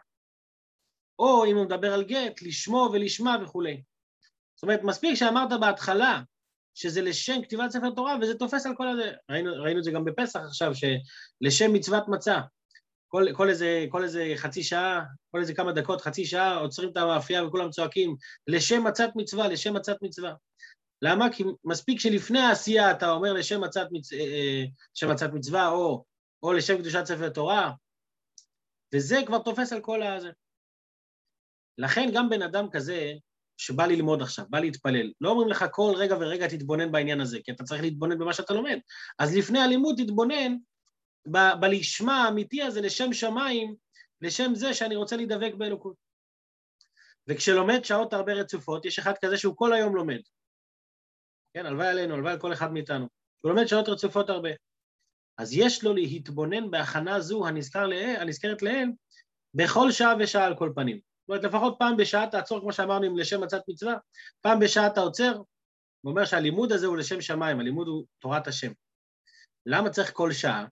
או 1.20 1.46
אם 1.46 1.56
הוא 1.56 1.66
מדבר 1.66 1.94
על 1.94 2.04
גט, 2.04 2.42
לשמו 2.42 2.90
ולשמה 2.94 3.38
וכולי. 3.44 3.84
זאת 4.56 4.64
אומרת, 4.64 4.84
מספיק 4.84 5.16
שאמרת 5.16 5.60
בהתחלה 5.60 6.22
שזה 6.74 7.02
לשם 7.02 7.42
כתיבת 7.44 7.72
ספר 7.72 7.90
תורה, 7.90 8.16
וזה 8.22 8.40
תופס 8.40 8.66
על 8.66 8.76
כל 8.76 8.88
הזה. 8.88 9.12
ראינו, 9.32 9.52
ראינו 9.64 9.80
את 9.80 9.84
זה 9.84 9.92
גם 9.92 10.06
בפסח 10.06 10.40
עכשיו, 10.40 10.72
שלשם 10.76 11.74
מצוות 11.74 12.08
מצה. 12.08 12.42
כל, 13.12 13.26
כל, 13.34 13.50
איזה, 13.50 13.86
כל 13.90 14.04
איזה 14.04 14.34
חצי 14.36 14.64
שעה, 14.64 15.04
כל 15.32 15.40
איזה 15.40 15.54
כמה 15.54 15.72
דקות, 15.72 16.02
חצי 16.02 16.26
שעה, 16.26 16.58
עוצרים 16.58 16.90
את 16.90 16.98
המאפייה 16.98 17.46
וכולם 17.46 17.70
צועקים, 17.70 18.16
לשם 18.48 18.84
מצת 18.88 19.10
מצווה, 19.16 19.48
לשם 19.48 19.74
מצת 19.74 19.98
מצווה. 20.02 20.34
למה? 21.02 21.34
כי 21.34 21.44
מספיק 21.64 22.00
שלפני 22.00 22.40
העשייה 22.40 22.92
אתה 22.92 23.12
אומר 23.12 23.34
לשם 23.34 23.62
מצת, 23.62 23.88
מצ... 23.92 24.14
אה, 24.14 24.20
אה, 24.20 24.64
לשם 24.96 25.12
מצת 25.12 25.30
מצווה, 25.34 25.68
או, 25.68 26.04
או 26.44 26.54
לשם 26.54 26.78
קדושת 26.78 27.06
ספר 27.06 27.30
תורה, 27.30 27.72
וזה 28.96 29.20
כבר 29.26 29.40
תופס 29.40 29.74
על 29.74 29.82
כל 29.82 30.04
הזה. 30.04 30.30
לכן 31.78 32.10
גם 32.14 32.30
בן 32.30 32.42
אדם 32.42 32.70
כזה, 32.72 33.14
שבא 33.58 33.86
ללמוד 33.86 34.22
עכשיו, 34.22 34.46
בא 34.50 34.60
להתפלל, 34.60 35.12
לא 35.22 35.30
אומרים 35.30 35.50
לך 35.50 35.66
כל 35.72 35.94
רגע 35.96 36.16
ורגע 36.20 36.48
תתבונן 36.48 36.92
בעניין 36.92 37.22
הזה, 37.22 37.40
כי 37.44 37.52
אתה 37.52 37.64
צריך 37.64 37.82
להתבונן 37.82 38.20
במה 38.20 38.34
שאתה 38.34 38.54
לומד. 38.54 38.80
אז 39.20 39.36
לפני 39.36 39.60
הלימוד 39.60 39.96
תתבונן 40.04 40.56
ב- 41.28 41.60
בלשמה 41.60 42.24
האמיתי 42.24 42.62
הזה 42.62 42.82
לשם 42.82 43.14
שמיים, 43.14 43.76
לשם 44.22 44.56
זה 44.56 44.74
שאני 44.74 44.96
רוצה 44.96 45.16
להידבק 45.16 45.54
באלוקות. 45.58 45.96
וכשלומד 47.28 47.86
שעות 47.86 48.14
הרבה 48.14 48.34
רצופות, 48.34 48.86
יש 48.86 49.00
אחד 49.00 49.14
כזה 49.22 49.38
שהוא 49.38 49.58
כל 49.58 49.74
היום 49.74 49.96
לומד. 49.96 50.20
כן, 51.54 51.66
הלוואי 51.66 51.88
עלינו, 51.88 52.14
הלוואי 52.14 52.32
על 52.32 52.40
כל 52.40 52.54
אחד 52.54 52.72
מאיתנו. 52.74 53.08
הוא 53.42 53.52
לומד 53.52 53.66
שעות 53.66 53.90
רצופות 53.90 54.30
הרבה. 54.30 54.50
אז 55.38 55.54
יש 55.54 55.84
לו 55.84 55.94
להתבונן 55.94 56.72
בהכנה 56.72 57.20
זו 57.20 57.48
הנזכר 57.48 57.88
לעיל, 57.88 58.20
הנזכרת 58.20 58.62
לעיל, 58.62 58.90
בכל 59.54 59.92
שעה 59.92 60.14
ושעה 60.20 60.46
על 60.46 60.56
כל 60.58 60.72
פנים. 60.76 60.98
זאת 60.98 61.30
אומרת, 61.30 61.44
לפחות 61.44 61.76
פעם 61.80 61.98
בשעה 61.98 62.30
תעצור, 62.30 62.60
כמו 62.60 62.74
שאמרנו, 62.74 63.06
עם 63.06 63.18
לשם 63.18 63.44
מצת 63.44 63.62
מצווה, 63.68 63.96
פעם 64.42 64.60
בשעה 64.60 64.88
אתה 64.88 65.00
עוצר, 65.00 65.38
הוא 66.02 66.12
אומר 66.12 66.26
שהלימוד 66.26 66.72
הזה 66.72 66.88
הוא 66.88 66.98
לשם 66.98 67.22
שמיים, 67.22 67.60
הלימוד 67.60 67.88
הוא 67.88 68.06
תורת 68.20 68.48
השם. 68.48 68.72
למה 69.66 69.90
צריך 69.90 70.12
כל 70.14 70.32
שעה? 70.32 70.66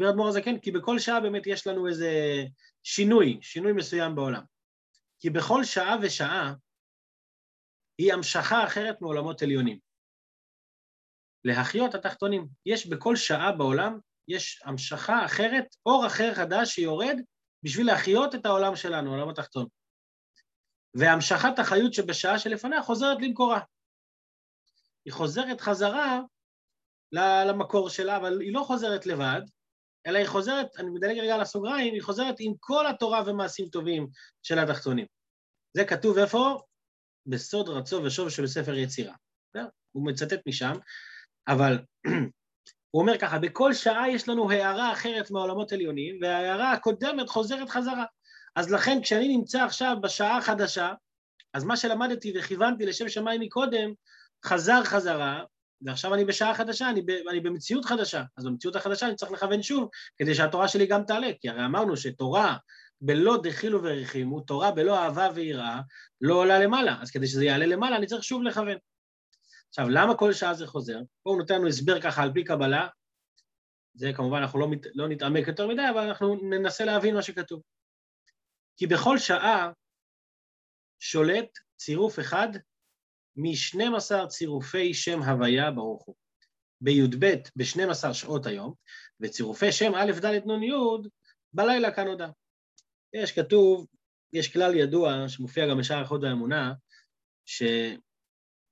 הסביר 0.00 0.10
אדמו"ר 0.10 0.28
הזקן, 0.28 0.58
כי 0.58 0.70
בכל 0.70 0.98
שעה 0.98 1.20
באמת 1.20 1.46
יש 1.46 1.66
לנו 1.66 1.88
איזה 1.88 2.10
שינוי, 2.82 3.38
שינוי 3.42 3.72
מסוים 3.72 4.14
בעולם. 4.14 4.42
כי 5.18 5.30
בכל 5.30 5.64
שעה 5.64 5.96
ושעה 6.02 6.54
היא 7.98 8.12
המשכה 8.12 8.64
אחרת 8.64 9.00
מעולמות 9.00 9.42
עליונים. 9.42 9.78
להחיות 11.44 11.94
התחתונים. 11.94 12.48
יש 12.66 12.86
בכל 12.86 13.16
שעה 13.16 13.52
בעולם, 13.52 13.98
יש 14.28 14.62
המשכה 14.64 15.24
אחרת, 15.24 15.76
אור 15.86 16.06
אחר 16.06 16.34
חדש 16.34 16.74
שיורד 16.74 17.16
בשביל 17.62 17.86
להחיות 17.86 18.34
את 18.34 18.46
העולם 18.46 18.76
שלנו, 18.76 19.10
העולם 19.10 19.28
התחתון. 19.28 19.66
והמשכת 20.94 21.58
החיות 21.58 21.94
שבשעה 21.94 22.38
שלפניה 22.38 22.82
חוזרת 22.82 23.18
למקורה. 23.20 23.60
היא 25.04 25.12
חוזרת 25.12 25.60
חזרה 25.60 26.20
למקור 27.48 27.88
שלה, 27.88 28.16
אבל 28.16 28.40
היא 28.40 28.54
לא 28.54 28.62
חוזרת 28.66 29.06
לבד, 29.06 29.40
אלא 30.06 30.18
היא 30.18 30.26
חוזרת, 30.26 30.66
אני 30.78 30.90
מדלג 30.90 31.18
רגע 31.18 31.34
על 31.34 31.40
הסוגריים, 31.40 31.94
היא 31.94 32.02
חוזרת 32.02 32.34
עם 32.38 32.52
כל 32.60 32.86
התורה 32.86 33.22
ומעשים 33.26 33.68
טובים 33.68 34.06
של 34.42 34.58
התחתונים. 34.58 35.06
זה 35.76 35.84
כתוב 35.84 36.18
איפה? 36.18 36.60
בסוד 37.26 37.68
רצו 37.68 38.02
ושוב 38.04 38.28
שבספר 38.28 38.74
יצירה. 38.74 39.14
הוא 39.92 40.06
מצטט 40.06 40.40
משם, 40.46 40.72
אבל 41.48 41.78
הוא 42.90 43.02
אומר 43.02 43.18
ככה, 43.18 43.38
בכל 43.38 43.72
שעה 43.74 44.10
יש 44.10 44.28
לנו 44.28 44.50
הערה 44.50 44.92
אחרת 44.92 45.30
מהעולמות 45.30 45.72
עליונים, 45.72 46.18
וההערה 46.22 46.72
הקודמת 46.72 47.28
חוזרת 47.28 47.68
חזרה. 47.68 48.04
אז 48.56 48.72
לכן 48.72 48.98
כשאני 49.02 49.36
נמצא 49.36 49.64
עכשיו 49.64 49.96
בשעה 50.02 50.38
החדשה, 50.38 50.92
אז 51.54 51.64
מה 51.64 51.76
שלמדתי 51.76 52.32
וכיוונתי 52.38 52.86
לשם 52.86 53.08
שמיים 53.08 53.40
מקודם, 53.40 53.92
חזר 54.44 54.84
חזרה, 54.84 55.44
ועכשיו 55.82 56.14
אני 56.14 56.24
בשעה 56.24 56.54
חדשה, 56.54 56.90
אני, 56.90 57.02
ב, 57.02 57.10
אני 57.10 57.40
במציאות 57.40 57.84
חדשה. 57.84 58.22
אז 58.36 58.44
במציאות 58.44 58.76
החדשה 58.76 59.06
אני 59.06 59.16
צריך 59.16 59.32
לכוון 59.32 59.62
שוב, 59.62 59.88
כדי 60.16 60.34
שהתורה 60.34 60.68
שלי 60.68 60.86
גם 60.86 61.04
תעלה, 61.04 61.28
כי 61.40 61.48
הרי 61.48 61.64
אמרנו 61.64 61.96
שתורה 61.96 62.56
בלא 63.00 63.36
דחילו 63.42 63.80
ורחימו, 63.82 64.40
תורה 64.40 64.70
בלא 64.70 64.98
אהבה 64.98 65.28
ויראה, 65.34 65.80
לא 66.20 66.34
עולה 66.34 66.58
למעלה. 66.58 66.96
אז 67.02 67.10
כדי 67.10 67.26
שזה 67.26 67.44
יעלה 67.44 67.66
למעלה, 67.66 67.96
אני 67.96 68.06
צריך 68.06 68.24
שוב 68.24 68.42
לכוון. 68.42 68.76
עכשיו, 69.68 69.88
למה 69.88 70.16
כל 70.16 70.32
שעה 70.32 70.54
זה 70.54 70.66
חוזר? 70.66 70.98
פה 71.22 71.30
הוא 71.30 71.38
נותן 71.38 71.54
לנו 71.54 71.68
הסבר 71.68 72.00
ככה 72.00 72.22
על 72.22 72.32
פי 72.32 72.44
קבלה, 72.44 72.88
זה 73.94 74.12
כמובן 74.12 74.38
אנחנו 74.38 74.58
לא, 74.58 74.68
מת, 74.68 74.86
לא 74.94 75.08
נתעמק 75.08 75.48
יותר 75.48 75.66
מדי, 75.66 75.82
אבל 75.90 76.00
אנחנו 76.00 76.36
ננסה 76.50 76.84
להבין 76.84 77.14
מה 77.14 77.22
שכתוב. 77.22 77.62
כי 78.76 78.86
בכל 78.86 79.18
שעה 79.18 79.70
שולט 80.98 81.58
צירוף 81.76 82.18
אחד 82.18 82.48
מ-12 83.42 84.26
צירופי 84.26 84.94
שם 84.94 85.22
הוויה 85.22 85.70
ברוך 85.70 86.04
הוא. 86.04 86.14
בי"ב 86.80 87.26
ב-12 87.56 88.12
שעות 88.12 88.46
היום, 88.46 88.74
וצירופי 89.20 89.72
שם 89.72 89.92
א', 89.94 90.12
ד', 90.24 90.46
נ', 90.46 90.62
י', 90.62 90.72
בלילה 91.52 91.92
כאן 91.92 92.04
כנודע. 92.04 92.28
יש 93.12 93.32
כתוב, 93.32 93.86
יש 94.32 94.52
כלל 94.52 94.74
ידוע 94.74 95.28
שמופיע 95.28 95.68
גם 95.68 95.78
בשער 95.78 96.02
החוד 96.02 96.24
האמונה, 96.24 96.72
ש... 97.46 97.62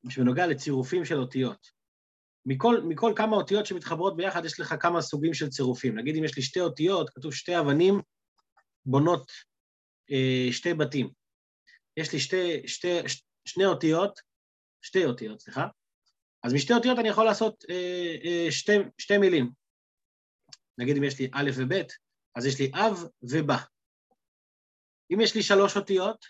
שבנוגע 0.08 0.46
לצירופים 0.46 1.04
של 1.04 1.18
אותיות. 1.18 1.66
מכל, 2.46 2.80
מכל 2.88 3.12
כמה 3.16 3.36
אותיות 3.36 3.66
שמתחברות 3.66 4.16
ביחד, 4.16 4.44
יש 4.44 4.60
לך 4.60 4.74
כמה 4.80 5.02
סוגים 5.02 5.34
של 5.34 5.48
צירופים. 5.48 5.98
נגיד 5.98 6.16
אם 6.16 6.24
יש 6.24 6.36
לי 6.36 6.42
שתי 6.42 6.60
אותיות, 6.60 7.10
כתוב 7.10 7.34
שתי 7.34 7.58
אבנים 7.58 8.00
בונות 8.86 9.30
אה, 10.10 10.52
שתי 10.52 10.74
בתים. 10.74 11.10
יש 11.96 12.12
לי 12.12 12.20
שתי, 12.20 12.68
שתי, 12.68 13.08
ש, 13.08 13.22
שני 13.44 13.66
אותיות, 13.66 14.20
שתי 14.82 15.04
אותיות, 15.04 15.40
סליחה, 15.40 15.66
אז 16.44 16.54
משתי 16.54 16.72
אותיות 16.72 16.98
אני 16.98 17.08
יכול 17.08 17.24
לעשות 17.24 17.64
אה, 17.70 18.16
אה, 18.24 18.46
שתי, 18.50 18.72
שתי 18.98 19.18
מילים. 19.18 19.50
נגיד 20.78 20.96
אם 20.96 21.04
יש 21.04 21.18
לי 21.18 21.30
א' 21.32 21.50
וב', 21.56 21.72
אז 22.36 22.46
יש 22.46 22.60
לי 22.60 22.70
אב 22.74 23.08
ובא. 23.22 23.56
אם 25.14 25.20
יש 25.20 25.34
לי 25.34 25.42
שלוש 25.42 25.76
אותיות, 25.76 26.26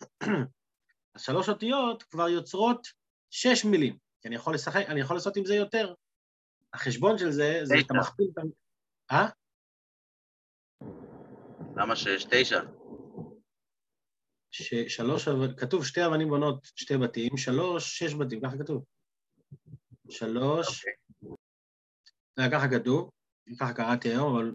אז 1.14 1.22
שלוש 1.22 1.48
אותיות 1.48 2.02
כבר 2.02 2.28
יוצרות 2.28 2.86
שש 3.30 3.64
מילים, 3.64 3.98
כי 4.22 4.28
אני 4.28 4.36
יכול 4.36 4.54
לשחק, 4.54 4.84
אני 4.88 5.00
יכול 5.00 5.16
לעשות 5.16 5.36
עם 5.36 5.44
זה 5.44 5.54
יותר. 5.54 5.94
החשבון 6.74 7.18
של 7.18 7.30
זה, 7.30 7.60
זה 7.62 7.74
אתה 7.86 7.94
מכפיל 7.94 8.26
את 8.32 8.38
ה... 8.38 9.14
אה? 9.14 9.28
למה 11.76 11.96
שש? 11.96 12.26
תשע. 12.30 12.60
שלוש, 14.88 15.28
כתוב 15.56 15.86
שתי 15.86 16.06
אבנים 16.06 16.28
בונות 16.28 16.66
שתי 16.76 16.96
בתים, 16.96 17.36
שלוש, 17.36 17.98
שש 17.98 18.14
בתים, 18.14 18.40
ככה 18.40 18.58
כתוב. 18.58 18.84
שלוש, 20.10 20.84
okay. 20.84 20.88
אוקיי. 21.22 22.50
ככה 22.52 22.66
כתוב, 22.78 23.10
ככה 23.60 23.72
קראתי 23.74 24.08
היום, 24.08 24.36
אבל... 24.36 24.52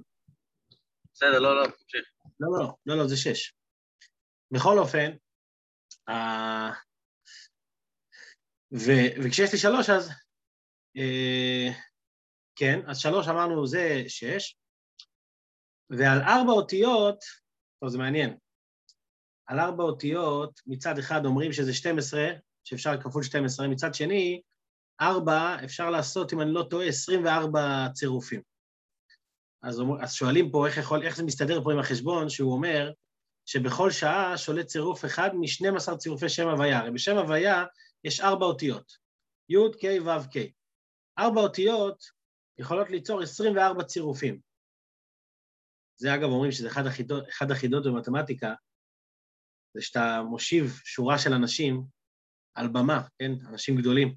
בסדר, 1.13 1.39
לא, 1.39 1.61
לא, 1.61 1.67
תמשיך. 1.67 2.05
לא, 2.39 2.59
לא, 2.59 2.75
לא, 2.85 2.97
לא, 2.97 3.07
זה 3.07 3.17
שש. 3.17 3.53
בכל 4.51 4.79
אופן, 4.79 5.11
ו, 8.73 8.91
וכשיש 9.23 9.53
לי 9.53 9.59
שלוש, 9.59 9.89
אז... 9.89 10.09
אה, 10.97 11.67
כן, 12.55 12.79
אז 12.89 12.97
שלוש 12.97 13.27
אמרנו 13.27 13.67
זה 13.67 14.03
שש, 14.07 14.57
ועל 15.89 16.21
ארבע 16.21 16.51
אותיות, 16.51 17.19
טוב, 17.79 17.89
זה 17.89 17.97
מעניין, 17.97 18.37
על 19.47 19.59
ארבע 19.59 19.83
אותיות, 19.83 20.61
מצד 20.67 20.97
אחד 20.97 21.25
אומרים 21.25 21.53
שזה 21.53 21.73
12, 21.73 22.27
שאפשר 22.63 23.01
כפול 23.01 23.23
12, 23.23 23.67
מצד 23.67 23.93
שני, 23.93 24.41
ארבע 25.01 25.57
אפשר 25.63 25.89
לעשות, 25.89 26.33
אם 26.33 26.41
אני 26.41 26.53
לא 26.53 26.67
טועה, 26.69 26.87
24 26.87 27.87
צירופים. 27.93 28.41
אז, 29.63 29.81
אז 30.01 30.13
שואלים 30.13 30.51
פה 30.51 30.67
איך, 30.67 30.77
יכול, 30.77 31.03
איך 31.03 31.15
זה 31.15 31.23
מסתדר 31.23 31.63
פה 31.63 31.73
עם 31.73 31.79
החשבון, 31.79 32.29
שהוא 32.29 32.53
אומר 32.53 32.91
שבכל 33.45 33.91
שעה 33.91 34.37
שולט 34.37 34.65
צירוף 34.65 35.05
אחד 35.05 35.29
מ-12 35.33 35.97
צירופי 35.97 36.29
שם 36.29 36.47
הוויה. 36.47 36.79
הרי 36.79 36.91
בשם 36.91 37.17
הוויה 37.17 37.65
יש 38.03 38.21
ארבע 38.21 38.45
אותיות, 38.45 38.91
י', 39.49 39.55
ק', 39.81 40.05
ו', 40.05 40.29
ק'. 40.29 40.51
ארבע 41.19 41.41
אותיות 41.41 42.03
יכולות 42.57 42.89
ליצור 42.89 43.21
24 43.21 43.83
צירופים. 43.83 44.39
זה 45.97 46.15
אגב 46.15 46.29
אומרים 46.29 46.51
שזה 46.51 46.67
אחד 46.67 46.85
החידות, 46.85 47.23
אחד 47.29 47.51
החידות 47.51 47.85
במתמטיקה, 47.85 48.53
זה 49.73 49.81
שאתה 49.81 50.21
מושיב 50.29 50.79
שורה 50.85 51.19
של 51.19 51.33
אנשים 51.33 51.83
על 52.55 52.67
במה, 52.67 53.01
כן? 53.19 53.31
אנשים 53.49 53.75
גדולים. 53.75 54.15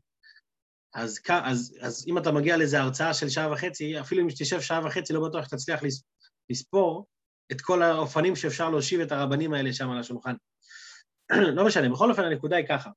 אז, 0.95 1.21
אז, 1.29 1.79
אז 1.81 2.05
אם 2.09 2.19
אתה 2.19 2.33
מגיע 2.33 2.57
לאיזו 2.57 2.77
הרצאה 2.77 3.15
של 3.15 3.29
שעה 3.29 3.53
וחצי, 3.53 4.01
אפילו 4.01 4.23
אם 4.23 4.29
תשב 4.39 4.61
שעה 4.61 4.87
וחצי, 4.87 5.13
לא 5.13 5.29
בטוח 5.29 5.45
שתצליח 5.45 5.81
לספור 6.51 7.07
את 7.53 7.61
כל 7.61 7.83
האופנים 7.83 8.37
שאפשר 8.37 8.71
להושיב 8.71 9.01
את 9.01 9.13
הרבנים 9.13 9.53
האלה 9.53 9.73
שם 9.73 9.91
על 9.91 9.99
השולחן. 9.99 10.35
לא 11.57 11.67
משנה, 11.67 11.89
בכל 11.89 12.11
אופן 12.11 12.25
הנקודה 12.25 12.57
היא 12.57 12.67
ככה. 12.67 12.91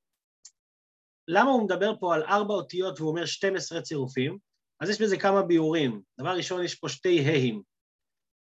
למה 1.27 1.51
הוא 1.51 1.63
מדבר 1.63 1.93
פה 1.99 2.15
על 2.15 2.23
ארבע 2.23 2.53
אותיות 2.53 2.99
והוא 2.99 3.09
אומר 3.09 3.25
12 3.25 3.81
צירופים? 3.81 4.37
אז 4.81 4.89
יש 4.89 5.01
בזה 5.01 5.17
כמה 5.17 5.41
ביאורים. 5.41 6.01
דבר 6.19 6.37
ראשון, 6.37 6.63
יש 6.63 6.75
פה 6.75 6.89
שתי 6.89 7.19
ה"אים, 7.19 7.61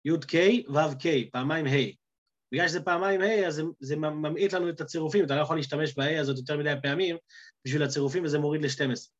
י"ק 0.05 0.35
ו"ק, 0.69 1.03
פעמיים 1.33 1.67
ה'. 1.67 2.08
בגלל 2.53 2.69
שזה 2.69 2.81
פעמיים 2.81 3.21
ה', 3.21 3.47
אז 3.47 3.55
זה, 3.55 3.63
זה 3.81 3.97
ממעיט 3.97 4.53
לנו 4.53 4.69
את 4.69 4.81
הצירופים, 4.81 5.25
אתה 5.25 5.37
לא 5.37 5.41
יכול 5.41 5.57
להשתמש 5.57 5.95
ב-ה' 5.95 6.21
הזאת 6.21 6.39
יותר 6.39 6.57
מדי 6.57 6.75
פעמים 6.83 7.17
בשביל 7.65 7.83
הצירופים, 7.83 8.25
וזה 8.25 8.39
מוריד 8.39 8.63
ל-12. 8.63 9.11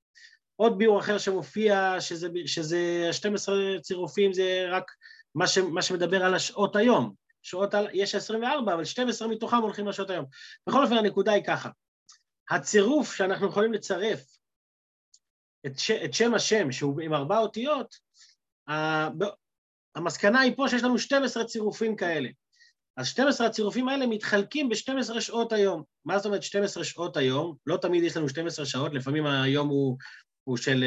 עוד 0.57 0.79
ביאור 0.79 1.01
אחר 1.01 1.19
שמופיע, 1.19 2.01
שזה, 2.01 2.29
שזה 2.47 3.09
12 3.13 3.57
צירופים, 3.81 4.33
זה 4.33 4.67
רק 4.71 4.85
מה, 5.35 5.47
ש, 5.47 5.59
מה 5.59 5.83
שמדבר 5.83 6.25
על 6.25 6.35
השעות 6.35 6.77
היום. 6.77 7.15
שעות, 7.43 7.75
על, 7.75 7.89
יש 7.93 8.15
24, 8.15 8.75
אבל 8.75 8.85
12 8.85 9.29
מתוכם 9.29 9.57
הולכים 9.57 9.89
לשעות 9.89 10.11
היום. 10.11 10.25
בכל 10.69 10.83
אופן, 10.83 10.95
הנקודה 10.95 11.33
היא 11.33 11.45
ככה. 11.45 11.71
הצירוף 12.51 13.15
שאנחנו 13.15 13.47
יכולים 13.47 13.73
לצרף 13.73 14.21
את, 15.67 15.79
ש, 15.79 15.91
את 15.91 16.15
שם 16.15 16.35
השם, 16.35 16.73
שהוא 16.73 17.01
עם 17.01 17.15
ארבע 17.15 17.39
אותיות, 17.39 17.95
המסקנה 19.95 20.41
היא 20.41 20.57
פה 20.57 20.69
שיש 20.69 20.83
לנו 20.83 20.99
12 20.99 21.45
צירופים 21.45 21.97
כאלה. 21.97 22.29
אז 22.99 23.07
12 23.07 23.47
הצירופים 23.47 23.89
האלה 23.89 24.07
מתחלקים 24.07 24.69
ב-12 24.69 25.21
שעות 25.21 25.53
היום. 25.53 25.83
מה 26.05 26.19
זאת 26.19 26.27
אומרת 26.27 26.43
12 26.43 26.85
שעות 26.85 27.17
היום? 27.17 27.57
לא 27.67 27.77
תמיד 27.77 28.05
יש 28.05 28.17
לנו 28.17 28.29
12 28.29 28.67
שעות, 28.67 28.95
לפעמים 28.95 29.27
היום 29.27 29.69
הוא, 29.69 29.97
הוא 30.45 30.57
של, 30.57 30.85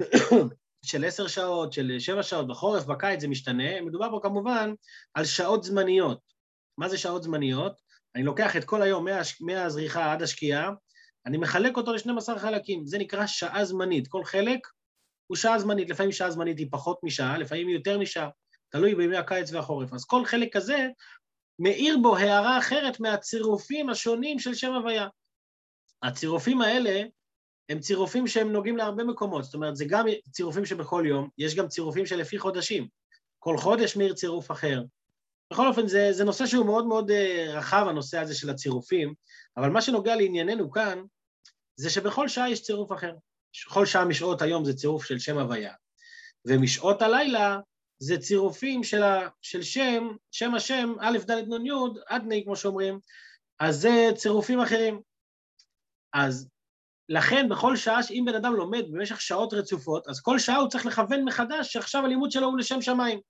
של 0.86 1.04
10 1.04 1.26
שעות, 1.26 1.72
של 1.72 1.98
7 1.98 2.22
שעות, 2.22 2.48
בחורף, 2.48 2.84
בקיץ 2.84 3.20
זה 3.20 3.28
משתנה. 3.28 3.80
מדובר 3.80 4.10
פה 4.10 4.20
כמובן 4.22 4.72
על 5.14 5.24
שעות 5.24 5.64
זמניות. 5.64 6.20
מה 6.78 6.88
זה 6.88 6.98
שעות 6.98 7.22
זמניות? 7.22 7.80
אני 8.14 8.24
לוקח 8.24 8.56
את 8.56 8.64
כל 8.64 8.82
היום 8.82 9.04
מה, 9.04 9.20
מהזריחה 9.40 10.12
עד 10.12 10.22
השקיעה, 10.22 10.70
אני 11.26 11.38
מחלק 11.38 11.76
אותו 11.76 11.92
ל-12 11.92 12.38
חלקים, 12.38 12.86
זה 12.86 12.98
נקרא 12.98 13.26
שעה 13.26 13.64
זמנית. 13.64 14.08
כל 14.08 14.24
חלק 14.24 14.60
הוא 15.26 15.36
שעה 15.36 15.58
זמנית, 15.58 15.90
לפעמים 15.90 16.12
שעה 16.12 16.30
זמנית 16.30 16.58
היא 16.58 16.66
פחות 16.70 16.98
משעה, 17.02 17.38
לפעמים 17.38 17.68
היא 17.68 17.76
יותר 17.76 17.98
משעה, 17.98 18.28
תלוי 18.68 18.94
בימי 18.94 19.16
הקיץ 19.16 19.52
והחורף. 19.52 19.92
אז 19.92 20.04
כל 20.04 20.24
חלק 20.24 20.56
כזה 20.56 20.88
מאיר 21.58 21.98
בו 22.02 22.16
הערה 22.16 22.58
אחרת 22.58 23.00
מהצירופים 23.00 23.90
השונים 23.90 24.38
של 24.38 24.54
שם 24.54 24.72
הוויה. 24.72 25.08
הצירופים 26.02 26.60
האלה 26.60 27.02
הם 27.68 27.80
צירופים 27.80 28.26
שהם 28.26 28.52
נוגעים 28.52 28.76
להרבה 28.76 29.04
מקומות, 29.04 29.44
זאת 29.44 29.54
אומרת, 29.54 29.76
זה 29.76 29.84
גם 29.88 30.06
צירופים 30.30 30.64
שבכל 30.64 31.04
יום, 31.06 31.28
יש 31.38 31.54
גם 31.54 31.68
צירופים 31.68 32.06
שלפי 32.06 32.38
חודשים. 32.38 32.88
כל 33.38 33.58
חודש 33.58 33.96
מאיר 33.96 34.14
צירוף 34.14 34.50
אחר. 34.50 34.82
בכל 35.52 35.68
אופן, 35.68 35.86
זה, 35.86 36.12
זה 36.12 36.24
נושא 36.24 36.46
שהוא 36.46 36.66
מאוד 36.66 36.86
מאוד 36.86 37.10
uh, 37.10 37.14
רחב, 37.50 37.86
הנושא 37.88 38.18
הזה 38.18 38.34
של 38.34 38.50
הצירופים, 38.50 39.14
אבל 39.56 39.70
מה 39.70 39.82
שנוגע 39.82 40.16
לענייננו 40.16 40.70
כאן, 40.70 41.02
זה 41.76 41.90
שבכל 41.90 42.28
שעה 42.28 42.50
יש 42.50 42.62
צירוף 42.62 42.92
אחר. 42.92 43.12
כל 43.68 43.86
שעה 43.86 44.04
משעות 44.04 44.42
היום 44.42 44.64
זה 44.64 44.74
צירוף 44.74 45.04
של 45.04 45.18
שם 45.18 45.38
הוויה, 45.38 45.72
ומשעות 46.46 47.02
הלילה 47.02 47.58
זה 47.98 48.18
צירופים 48.18 48.84
של, 48.84 49.02
ה, 49.02 49.28
של 49.42 49.62
שם, 49.62 50.08
שם 50.30 50.54
השם, 50.54 50.94
א', 51.00 51.18
ד', 51.26 51.30
נ', 51.30 51.66
י', 51.66 51.72
אדני, 52.06 52.44
כמו 52.44 52.56
שאומרים, 52.56 53.00
אז 53.58 53.76
זה 53.76 54.08
צירופים 54.14 54.60
אחרים. 54.60 55.00
אז 56.12 56.48
לכן 57.08 57.48
בכל 57.48 57.76
שעה, 57.76 58.00
אם 58.10 58.24
בן 58.26 58.34
אדם 58.34 58.54
לומד 58.54 58.84
במשך 58.90 59.20
שעות 59.20 59.52
רצופות, 59.54 60.08
אז 60.08 60.20
כל 60.20 60.38
שעה 60.38 60.56
הוא 60.56 60.68
צריך 60.68 60.86
לכוון 60.86 61.24
מחדש 61.24 61.72
שעכשיו 61.72 62.04
הלימוד 62.04 62.30
שלו 62.30 62.46
הוא 62.46 62.58
לשם 62.58 62.82
שמיים, 62.82 63.20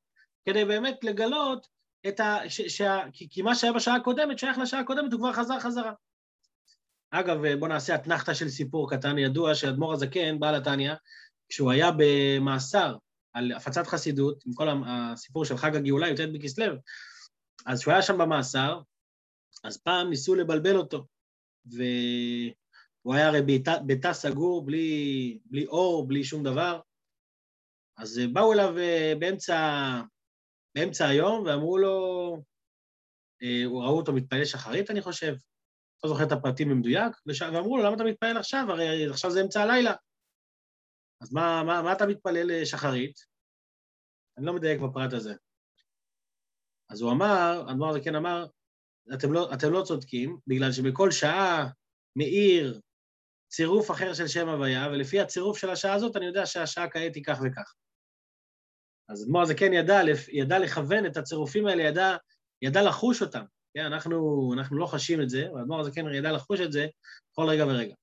כדי 0.45 0.65
באמת 0.65 1.05
לגלות 1.05 1.67
את 2.09 2.21
ה... 2.21 2.39
ש, 2.49 2.61
ש, 2.61 2.83
כי, 3.13 3.29
כי 3.31 3.43
מה 3.43 3.55
שהיה 3.55 3.73
בשעה 3.73 3.97
הקודמת 3.97 4.39
שייך 4.39 4.59
לשעה 4.59 4.81
הקודמת, 4.81 5.13
הוא 5.13 5.21
כבר 5.21 5.33
חזר 5.33 5.61
חזרה. 5.61 5.93
אגב, 7.11 7.55
בואו 7.59 7.71
נעשה 7.71 7.95
אתנחתא 7.95 8.35
של 8.35 8.49
סיפור 8.49 8.91
קטן 8.91 9.19
ידוע, 9.19 9.55
שאדמו"ר 9.55 9.93
הזקן, 9.93 10.39
בעל 10.39 10.55
התניא, 10.55 10.95
כשהוא 11.49 11.71
היה 11.71 11.91
במאסר 11.97 12.97
על 13.37 13.53
הפצת 13.53 13.87
חסידות, 13.87 14.47
עם 14.47 14.53
כל 14.53 14.69
הסיפור 14.87 15.45
של 15.45 15.57
חג 15.57 15.77
הגאולה, 15.77 16.09
י"ט 16.09 16.21
בכסלו, 16.35 16.75
אז 17.67 17.81
כשהוא 17.81 17.93
היה 17.93 18.03
שם 18.03 18.19
במאסר, 18.19 18.81
אז 19.65 19.77
פעם 19.77 20.11
ניסו 20.11 20.35
לבלבל 20.35 20.77
אותו, 20.77 21.07
והוא 21.67 23.15
היה 23.15 23.29
הרי 23.29 23.41
בתא 23.87 24.13
סגור, 24.13 24.67
בלי, 24.67 25.39
בלי 25.45 25.67
אור, 25.67 26.09
בלי 26.09 26.25
שום 26.25 26.43
דבר, 26.43 26.81
אז 27.99 28.21
באו 28.33 28.53
אליו 28.53 28.79
אה, 28.79 29.13
באמצע, 29.19 29.57
באמצע 30.75 31.09
היום 31.09 31.45
ואמרו 31.47 31.79
לו, 31.79 32.37
אה, 33.43 33.63
ראו 33.67 33.97
אותו 33.97 34.13
מתפלל 34.13 34.45
שחרית, 34.45 34.91
אני 34.91 35.03
חושב, 35.03 35.35
לא 36.05 36.11
זוכר 36.11 36.25
את 36.25 36.33
הפרטים 36.33 36.69
במדויק, 36.69 37.13
ואמרו 37.53 37.77
לו, 37.77 37.85
למה 37.85 37.97
אתה 37.97 38.05
מתפלל 38.05 38.37
עכשיו? 38.37 38.67
הרי 38.69 39.07
עכשיו 39.11 39.31
זה 39.31 39.43
אמצע 39.43 39.63
הלילה. 39.63 39.95
אז 41.21 41.33
מה, 41.33 41.63
מה, 41.67 41.83
מה 41.83 41.93
אתה 41.93 42.07
מתפלל 42.07 42.65
שחרית? 42.65 43.21
אני 44.39 44.47
לא 44.47 44.53
מדייק 44.53 44.81
בפרט 44.81 45.13
הזה. 45.13 45.35
אז 46.91 47.01
הוא 47.01 47.13
אמר, 47.13 47.65
אדמו"ר 47.71 47.89
הזקן 47.89 48.15
אמר, 48.15 48.47
אתם 49.15 49.33
לא, 49.33 49.55
אתם 49.55 49.73
לא 49.73 49.83
צודקים, 49.83 50.39
בגלל 50.47 50.73
שבכל 50.73 51.11
שעה 51.11 51.69
מאיר 52.17 52.81
צירוף 53.49 53.91
אחר 53.91 54.15
של 54.15 54.29
שם 54.29 54.49
הוויה, 54.49 54.89
ולפי 54.93 55.21
הצירוף 55.21 55.59
של 55.59 55.71
השעה 55.71 55.95
הזאת 55.95 56.17
אני 56.17 56.27
יודע 56.27 56.47
שהשעה 56.47 56.91
כעת 56.91 57.15
היא 57.15 57.25
כך 57.25 57.39
וכך. 57.45 57.75
אז 59.09 59.25
אדמו"ר 59.25 59.43
הזקן 59.43 59.73
ידע, 59.73 60.01
ידע 60.33 60.59
לכוון 60.59 61.07
את 61.07 61.17
הצירופים 61.17 61.67
האלה, 61.67 61.83
ידע, 61.83 62.17
ידע 62.63 62.83
לחוש 62.83 63.23
אותם. 63.23 63.45
כן, 63.75 63.85
אנחנו, 63.85 64.51
אנחנו 64.55 64.79
לא 64.79 64.87
חשים 64.87 65.23
את 65.23 65.29
זה, 65.29 65.53
והאדמו"ר 65.55 65.81
הזקן 65.81 66.15
ידע 66.15 66.33
לחוש 66.33 66.61
את 66.61 66.73
זה 66.73 66.87
כל 67.33 67.49
רגע 67.49 67.67
ורגע. 67.67 67.95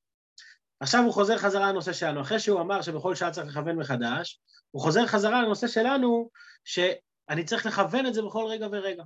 עכשיו 0.84 1.04
הוא 1.04 1.14
חוזר 1.14 1.38
חזרה 1.38 1.70
לנושא 1.70 1.94
שלנו. 1.94 2.22
אחרי 2.22 2.40
שהוא 2.40 2.62
אמר 2.62 2.82
שבכל 2.82 3.16
שעה 3.16 3.32
צריך 3.32 3.48
לכוון 3.48 3.76
מחדש, 3.76 4.42
הוא 4.72 4.82
חוזר 4.82 5.08
חזרה 5.08 5.42
לנושא 5.42 5.68
שלנו, 5.68 6.30
שאני 6.66 7.46
צריך 7.46 7.66
לכוון 7.66 8.06
את 8.06 8.14
זה 8.14 8.22
בכל 8.22 8.46
רגע 8.50 8.68
ורגע. 8.72 9.04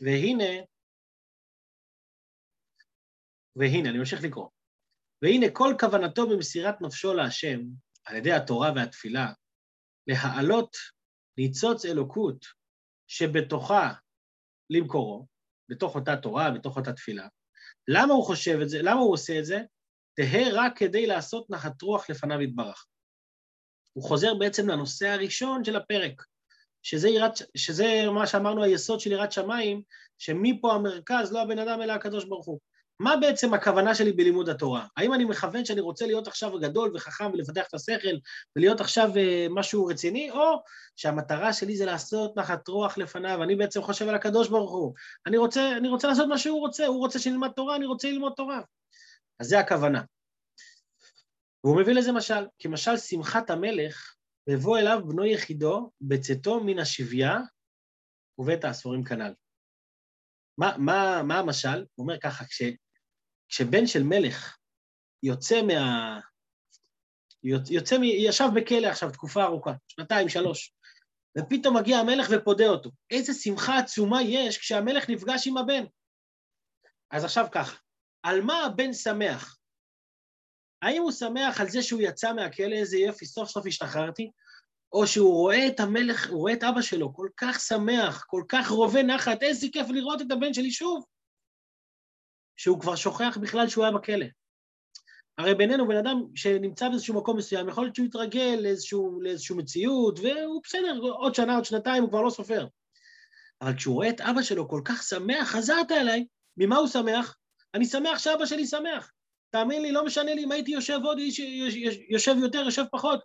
והנה, 0.00 0.62
והנה, 3.56 3.90
אני 3.90 3.98
ממשיך 3.98 4.24
לקרוא. 4.24 4.48
והנה 5.22 5.46
כל 5.52 5.74
כוונתו 5.80 6.28
במסירת 6.28 6.80
נפשו 6.80 7.14
להשם, 7.14 7.60
על 8.04 8.16
ידי 8.16 8.32
התורה 8.32 8.72
והתפילה, 8.76 9.32
להעלות 10.06 10.76
ניצוץ 11.38 11.84
אלוקות 11.84 12.44
שבתוכה 13.06 13.92
למקורו, 14.70 15.26
בתוך 15.68 15.94
אותה 15.94 16.16
תורה, 16.16 16.50
בתוך 16.50 16.76
אותה 16.76 16.92
תפילה. 16.92 17.28
למה 17.88 18.14
הוא 18.14 18.26
חושב 18.26 18.58
את 18.62 18.68
זה? 18.68 18.78
למה 18.82 19.00
הוא 19.00 19.12
עושה 19.12 19.38
את 19.38 19.44
זה? 19.44 19.58
תהא 20.16 20.48
רק 20.52 20.78
כדי 20.78 21.06
לעשות 21.06 21.50
נחת 21.50 21.82
רוח 21.82 22.10
לפניו 22.10 22.42
יתברך. 22.42 22.86
הוא 23.92 24.04
חוזר 24.04 24.34
בעצם 24.34 24.68
לנושא 24.68 25.08
הראשון 25.08 25.64
של 25.64 25.76
הפרק, 25.76 26.22
שזה, 26.82 27.08
יראת, 27.08 27.32
שזה 27.56 28.04
מה 28.14 28.26
שאמרנו, 28.26 28.62
היסוד 28.62 29.00
של 29.00 29.12
יראת 29.12 29.32
שמיים, 29.32 29.82
שמפה 30.18 30.72
המרכז, 30.72 31.32
לא 31.32 31.42
הבן 31.42 31.58
אדם, 31.58 31.82
אלא 31.82 31.92
הקדוש 31.92 32.24
ברוך 32.24 32.46
הוא. 32.46 32.58
מה 33.00 33.16
בעצם 33.16 33.54
הכוונה 33.54 33.94
שלי 33.94 34.12
בלימוד 34.12 34.48
התורה? 34.48 34.86
האם 34.96 35.14
אני 35.14 35.24
מכוון 35.24 35.64
שאני 35.64 35.80
רוצה 35.80 36.06
להיות 36.06 36.26
עכשיו 36.26 36.58
גדול 36.58 36.92
וחכם 36.94 37.30
ולפתח 37.32 37.66
את 37.68 37.74
השכל 37.74 38.16
ולהיות 38.56 38.80
עכשיו 38.80 39.10
uh, 39.14 39.18
משהו 39.50 39.86
רציני, 39.86 40.30
או 40.30 40.62
שהמטרה 40.96 41.52
שלי 41.52 41.76
זה 41.76 41.84
לעשות 41.84 42.36
נחת 42.36 42.68
רוח 42.68 42.98
לפניו, 42.98 43.42
אני 43.42 43.56
בעצם 43.56 43.82
חושב 43.82 44.08
על 44.08 44.14
הקדוש 44.14 44.48
ברוך 44.48 44.72
הוא. 44.72 44.94
אני 45.26 45.36
רוצה, 45.36 45.76
אני 45.76 45.88
רוצה 45.88 46.08
לעשות 46.08 46.28
מה 46.28 46.38
שהוא 46.38 46.60
רוצה, 46.60 46.86
הוא 46.86 46.98
רוצה 46.98 47.18
שנלמד 47.18 47.50
תורה, 47.56 47.76
אני 47.76 47.86
רוצה 47.86 48.10
ללמוד 48.10 48.32
תורה. 48.36 48.60
אז 49.40 49.46
זה 49.46 49.60
הכוונה. 49.60 50.02
והוא 51.64 51.80
מביא 51.80 51.94
לזה 51.94 52.12
משל, 52.12 52.46
כמשל 52.58 52.96
שמחת 52.96 53.50
המלך, 53.50 54.16
בבוא 54.48 54.78
אליו 54.78 54.98
בנו 55.08 55.24
יחידו, 55.24 55.90
בצאתו 56.00 56.60
מן 56.64 56.78
השביה 56.78 57.38
ובית 58.38 58.64
האסורים 58.64 59.04
כנ"ל. 59.04 59.34
מה, 60.58 60.76
מה, 60.78 61.22
מה 61.22 61.38
המשל? 61.38 61.78
הוא 61.94 62.04
אומר 62.04 62.18
ככה, 62.20 62.44
כש, 62.44 62.62
כשבן 63.48 63.86
של 63.86 64.02
מלך 64.02 64.56
יוצא 65.22 65.62
מה... 65.62 66.20
יוצא 67.70 67.98
מ... 67.98 68.02
ישב 68.02 68.48
בכלא 68.54 68.86
עכשיו 68.86 69.10
תקופה 69.10 69.44
ארוכה, 69.44 69.72
שנתיים, 69.88 70.28
שלוש, 70.28 70.74
ופתאום 71.38 71.76
מגיע 71.76 71.98
המלך 71.98 72.26
ופודה 72.30 72.66
אותו. 72.66 72.90
איזה 73.10 73.34
שמחה 73.34 73.78
עצומה 73.78 74.22
יש 74.22 74.58
כשהמלך 74.58 75.10
נפגש 75.10 75.46
עם 75.46 75.56
הבן. 75.56 75.84
אז 77.10 77.24
עכשיו 77.24 77.46
ככה, 77.52 77.76
על 78.26 78.40
מה 78.40 78.64
הבן 78.64 78.92
שמח? 78.92 79.58
האם 80.82 81.02
הוא 81.02 81.12
שמח 81.12 81.60
על 81.60 81.68
זה 81.68 81.82
שהוא 81.82 82.00
יצא 82.00 82.32
מהכלא, 82.32 82.74
איזה 82.74 82.96
יופי, 82.96 83.26
סוף 83.26 83.48
סוף 83.48 83.66
השתחררתי? 83.66 84.30
או 84.92 85.06
שהוא 85.06 85.34
רואה 85.34 85.66
את 85.66 85.80
המלך, 85.80 86.30
הוא 86.30 86.38
רואה 86.38 86.52
את 86.52 86.64
אבא 86.64 86.82
שלו, 86.82 87.14
כל 87.14 87.28
כך 87.36 87.60
שמח, 87.60 88.24
כל 88.26 88.42
כך 88.48 88.70
רובה 88.70 89.02
נחת, 89.02 89.42
איזה 89.42 89.66
כיף 89.72 89.88
לראות 89.88 90.22
את 90.22 90.30
הבן 90.30 90.54
שלי 90.54 90.70
שוב, 90.70 91.04
שהוא 92.56 92.80
כבר 92.80 92.96
שוכח 92.96 93.38
בכלל 93.42 93.68
שהוא 93.68 93.84
היה 93.84 93.92
בכלא. 93.92 94.26
הרי 95.38 95.54
בינינו, 95.54 95.88
בן 95.88 95.96
אדם 95.96 96.22
שנמצא 96.34 96.88
באיזשהו 96.88 97.14
מקום 97.14 97.36
מסוים, 97.36 97.68
יכול 97.68 97.84
להיות 97.84 97.94
שהוא 97.94 98.06
יתרגל 98.06 98.58
לאיזשהו, 98.62 99.20
לאיזשהו 99.22 99.56
מציאות, 99.56 100.18
והוא 100.18 100.62
בסדר, 100.64 100.98
עוד 101.00 101.34
שנה, 101.34 101.54
עוד 101.54 101.64
שנתיים, 101.64 102.02
הוא 102.02 102.10
כבר 102.10 102.22
לא 102.22 102.30
סופר. 102.30 102.66
אבל 103.60 103.76
כשהוא 103.76 103.94
רואה 103.94 104.08
את 104.08 104.20
אבא 104.20 104.42
שלו 104.42 104.68
כל 104.68 104.80
כך 104.84 105.02
שמח, 105.02 105.48
חזרת 105.48 105.90
אליי, 105.90 106.26
ממה 106.56 106.76
הוא 106.76 106.88
שמח? 106.88 107.36
אני 107.76 107.84
שמח 107.84 108.18
שאבא 108.18 108.46
שלי 108.46 108.66
שמח. 108.66 109.12
תאמין 109.50 109.82
לי, 109.82 109.92
לא 109.92 110.04
משנה 110.04 110.34
לי 110.34 110.44
אם 110.44 110.52
הייתי 110.52 110.70
יושב 110.70 110.98
עוד, 111.04 111.18
יושב 112.08 112.34
יותר, 112.38 112.58
יושב 112.58 112.84
פחות. 112.92 113.20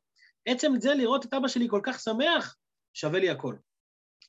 עצם 0.46 0.72
זה 0.80 0.94
לראות 0.94 1.26
את 1.26 1.34
אבא 1.34 1.48
שלי 1.48 1.68
כל 1.70 1.82
כך 1.84 2.00
שמח, 2.00 2.58
שווה 2.94 3.20
לי 3.20 3.30
הכל. 3.30 3.56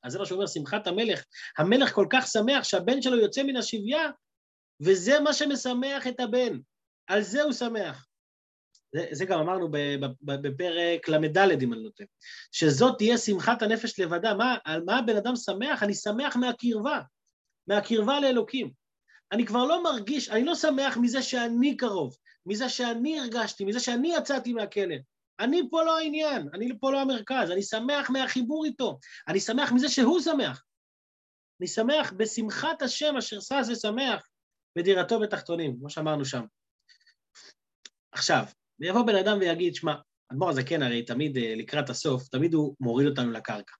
אז 0.02 0.12
זה 0.12 0.18
מה 0.18 0.26
שאומר 0.26 0.46
שמחת 0.46 0.86
המלך. 0.86 1.24
המלך 1.58 1.94
כל 1.94 2.06
כך 2.10 2.26
שמח 2.26 2.64
שהבן 2.64 3.02
שלו 3.02 3.16
יוצא 3.18 3.42
מן 3.42 3.56
השביה, 3.56 4.10
וזה 4.80 5.20
מה 5.20 5.32
שמשמח 5.32 6.06
את 6.06 6.20
הבן. 6.20 6.58
על 7.06 7.22
זה 7.22 7.42
הוא 7.42 7.52
שמח. 7.52 8.06
זה, 8.94 9.06
זה 9.10 9.24
גם 9.24 9.40
אמרנו 9.40 9.68
בפרק 10.22 11.08
ל"ד, 11.08 11.38
אם 11.62 11.72
אני 11.72 11.82
נותן, 11.82 12.04
שזאת 12.52 12.98
תהיה 12.98 13.18
שמחת 13.18 13.62
הנפש 13.62 14.00
לבדה. 14.00 14.34
מה, 14.34 14.56
על 14.64 14.82
מה 14.84 14.98
הבן 14.98 15.16
אדם 15.16 15.36
שמח? 15.36 15.82
אני 15.82 15.94
שמח 15.94 16.36
מהקרבה, 16.36 17.00
מהקרבה 17.66 18.20
לאלוקים. 18.20 18.81
אני 19.32 19.46
כבר 19.46 19.64
לא 19.64 19.82
מרגיש, 19.82 20.28
אני 20.28 20.44
לא 20.44 20.54
שמח 20.54 20.96
מזה 20.96 21.22
שאני 21.22 21.76
קרוב, 21.76 22.16
מזה 22.46 22.68
שאני 22.68 23.20
הרגשתי, 23.20 23.64
מזה 23.64 23.80
שאני 23.80 24.14
יצאתי 24.16 24.52
מהכלא. 24.52 24.94
אני 25.40 25.62
פה 25.70 25.82
לא 25.82 25.98
העניין, 25.98 26.48
אני 26.54 26.78
פה 26.80 26.92
לא 26.92 27.00
המרכז, 27.00 27.50
אני 27.50 27.62
שמח 27.62 28.10
מהחיבור 28.10 28.64
איתו, 28.64 28.98
אני 29.28 29.40
שמח 29.40 29.72
מזה 29.72 29.88
שהוא 29.88 30.20
שמח. 30.20 30.64
אני 31.60 31.68
שמח 31.68 32.12
בשמחת 32.16 32.82
השם 32.82 33.16
אשר 33.16 33.40
שש 33.40 33.68
ושמח 33.68 34.26
בדירתו 34.78 35.20
בתחתונים, 35.20 35.78
כמו 35.78 35.90
שאמרנו 35.90 36.24
שם. 36.24 36.44
עכשיו, 38.12 38.44
יבוא 38.80 39.06
בן 39.06 39.16
אדם 39.16 39.38
ויגיד, 39.40 39.74
שמע, 39.74 39.94
אדמו"ר 40.32 40.50
הזקן 40.50 40.82
הרי 40.82 41.02
תמיד 41.02 41.38
אה, 41.38 41.54
לקראת 41.56 41.90
הסוף, 41.90 42.28
תמיד 42.28 42.54
הוא 42.54 42.76
מוריד 42.80 43.08
אותנו 43.08 43.30
לקרקע. 43.30 43.74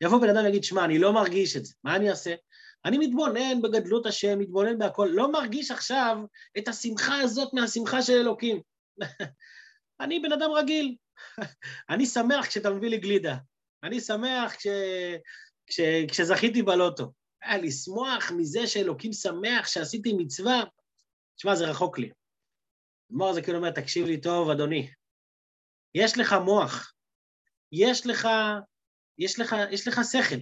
יבוא 0.00 0.20
בן 0.20 0.36
אדם 0.36 0.44
ויגיד, 0.44 0.64
שמע, 0.64 0.84
אני 0.84 0.98
לא 0.98 1.12
מרגיש 1.12 1.56
את 1.56 1.64
זה, 1.64 1.74
מה 1.84 1.96
אני 1.96 2.10
אעשה? 2.10 2.34
אני 2.84 2.98
מתבונן 2.98 3.62
בגדלות 3.62 4.06
השם, 4.06 4.38
מתבונן 4.38 4.78
בהכל, 4.78 5.08
לא 5.12 5.32
מרגיש 5.32 5.70
עכשיו 5.70 6.18
את 6.58 6.68
השמחה 6.68 7.20
הזאת 7.20 7.54
מהשמחה 7.54 8.02
של 8.02 8.12
אלוקים. 8.12 8.60
אני 10.00 10.20
בן 10.20 10.32
אדם 10.32 10.50
רגיל. 10.50 10.96
אני 11.90 12.06
שמח 12.06 12.46
כשאתה 12.46 12.70
מביא 12.70 12.90
לי 12.90 12.98
גלידה. 12.98 13.36
אני 13.82 14.00
שמח 14.00 14.54
כש... 14.54 14.66
כש... 15.66 15.80
כשזכיתי 16.08 16.62
בלוטו. 16.62 17.12
היה 17.42 17.58
לשמוח 17.58 18.32
מזה 18.36 18.66
שאלוקים 18.66 19.12
שמח 19.12 19.66
שעשיתי 19.66 20.12
מצווה, 20.12 20.64
תשמע, 21.36 21.54
זה 21.54 21.70
רחוק 21.70 21.98
לי. 21.98 22.10
אדמו"ר 23.10 23.32
זה 23.32 23.42
כאילו 23.42 23.58
אומר, 23.58 23.70
תקשיב 23.70 24.06
לי 24.06 24.20
טוב, 24.20 24.50
אדוני. 24.50 24.90
יש 25.94 26.18
לך 26.18 26.32
מוח, 26.44 26.92
יש 27.72 28.06
לך, 28.06 28.28
יש 29.18 29.40
לך, 29.40 29.56
יש 29.70 29.88
לך 29.88 30.00
שכל. 30.12 30.36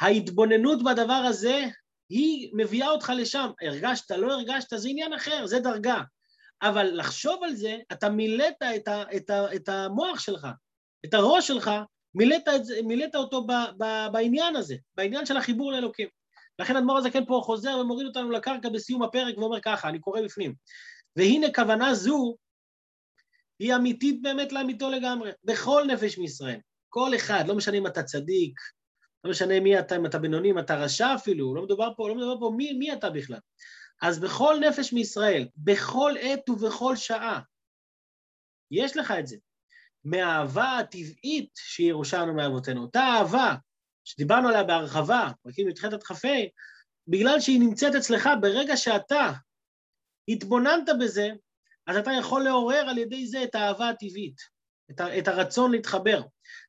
ההתבוננות 0.00 0.82
בדבר 0.84 1.12
הזה, 1.12 1.64
היא 2.08 2.50
מביאה 2.54 2.88
אותך 2.88 3.12
לשם. 3.16 3.50
הרגשת, 3.62 4.10
לא 4.10 4.32
הרגשת, 4.32 4.76
זה 4.76 4.88
עניין 4.88 5.12
אחר, 5.12 5.46
זה 5.46 5.60
דרגה. 5.60 6.00
אבל 6.62 6.90
לחשוב 6.92 7.44
על 7.44 7.54
זה, 7.54 7.76
אתה 7.92 8.10
מילאת 8.10 8.62
את, 8.76 8.88
ה, 8.88 9.02
את, 9.16 9.30
ה, 9.30 9.54
את 9.54 9.68
המוח 9.68 10.20
שלך, 10.20 10.46
את 11.04 11.14
הראש 11.14 11.46
שלך, 11.46 11.70
מילאת, 12.14 12.48
את 12.56 12.64
זה, 12.64 12.80
מילאת 12.84 13.14
אותו 13.14 13.46
ב, 13.46 13.52
ב, 13.78 13.84
בעניין 14.12 14.56
הזה, 14.56 14.76
בעניין 14.94 15.26
של 15.26 15.36
החיבור 15.36 15.72
לאלוקים. 15.72 16.08
לכן 16.58 16.76
אדמו"ר 16.76 16.98
הזקן 16.98 17.24
פה 17.26 17.40
חוזר 17.44 17.78
ומוריד 17.80 18.06
אותנו 18.06 18.30
לקרקע 18.30 18.68
בסיום 18.68 19.02
הפרק 19.02 19.38
ואומר 19.38 19.60
ככה, 19.60 19.88
אני 19.88 20.00
קורא 20.00 20.20
בפנים. 20.20 20.54
והנה 21.16 21.46
כוונה 21.54 21.94
זו 21.94 22.36
היא 23.58 23.74
אמיתית 23.74 24.22
באמת 24.22 24.52
לאמיתו 24.52 24.90
לגמרי, 24.90 25.30
בכל 25.44 25.84
נפש 25.88 26.18
מישראל. 26.18 26.60
כל 26.88 27.16
אחד, 27.16 27.44
לא 27.48 27.54
משנה 27.54 27.78
אם 27.78 27.86
אתה 27.86 28.02
צדיק, 28.02 28.60
לא 29.24 29.30
משנה 29.30 29.60
מי 29.60 29.78
אתה, 29.78 29.96
אם 29.96 30.06
אתה 30.06 30.18
בינוני, 30.18 30.50
אם 30.50 30.58
אתה 30.58 30.76
רשע 30.76 31.14
אפילו, 31.14 31.54
לא 31.54 31.62
מדובר 31.62 31.92
פה, 31.96 32.08
לא 32.08 32.14
מדובר 32.14 32.40
פה 32.40 32.52
מי, 32.56 32.72
מי 32.72 32.92
אתה 32.92 33.10
בכלל. 33.10 33.38
אז 34.02 34.18
בכל 34.18 34.56
נפש 34.68 34.92
מישראל, 34.92 35.48
בכל 35.56 36.12
עת 36.20 36.48
ובכל 36.48 36.96
שעה, 36.96 37.40
יש 38.70 38.96
לך 38.96 39.14
את 39.18 39.26
זה. 39.26 39.36
מהאהבה 40.04 40.78
הטבעית 40.78 41.50
שירושלנו 41.56 42.34
מאבותינו, 42.34 42.82
אותה 42.82 43.00
אהבה 43.00 43.54
שדיברנו 44.04 44.48
עליה 44.48 44.64
בהרחבה, 44.64 45.28
פרקים 45.42 45.68
י"ח 45.68 45.84
עד 45.84 46.02
כ"ה, 46.02 46.28
בגלל 47.08 47.40
שהיא 47.40 47.60
נמצאת 47.60 47.94
אצלך 47.94 48.28
ברגע 48.40 48.76
שאתה 48.76 49.32
התבוננת 50.28 50.88
בזה, 51.00 51.28
אז 51.86 51.96
אתה 51.96 52.10
יכול 52.18 52.44
לעורר 52.44 52.88
על 52.88 52.98
ידי 52.98 53.26
זה 53.26 53.42
את 53.44 53.54
האהבה 53.54 53.88
הטבעית, 53.88 54.40
את, 54.90 55.00
ה, 55.00 55.18
את 55.18 55.28
הרצון 55.28 55.72
להתחבר. 55.72 56.22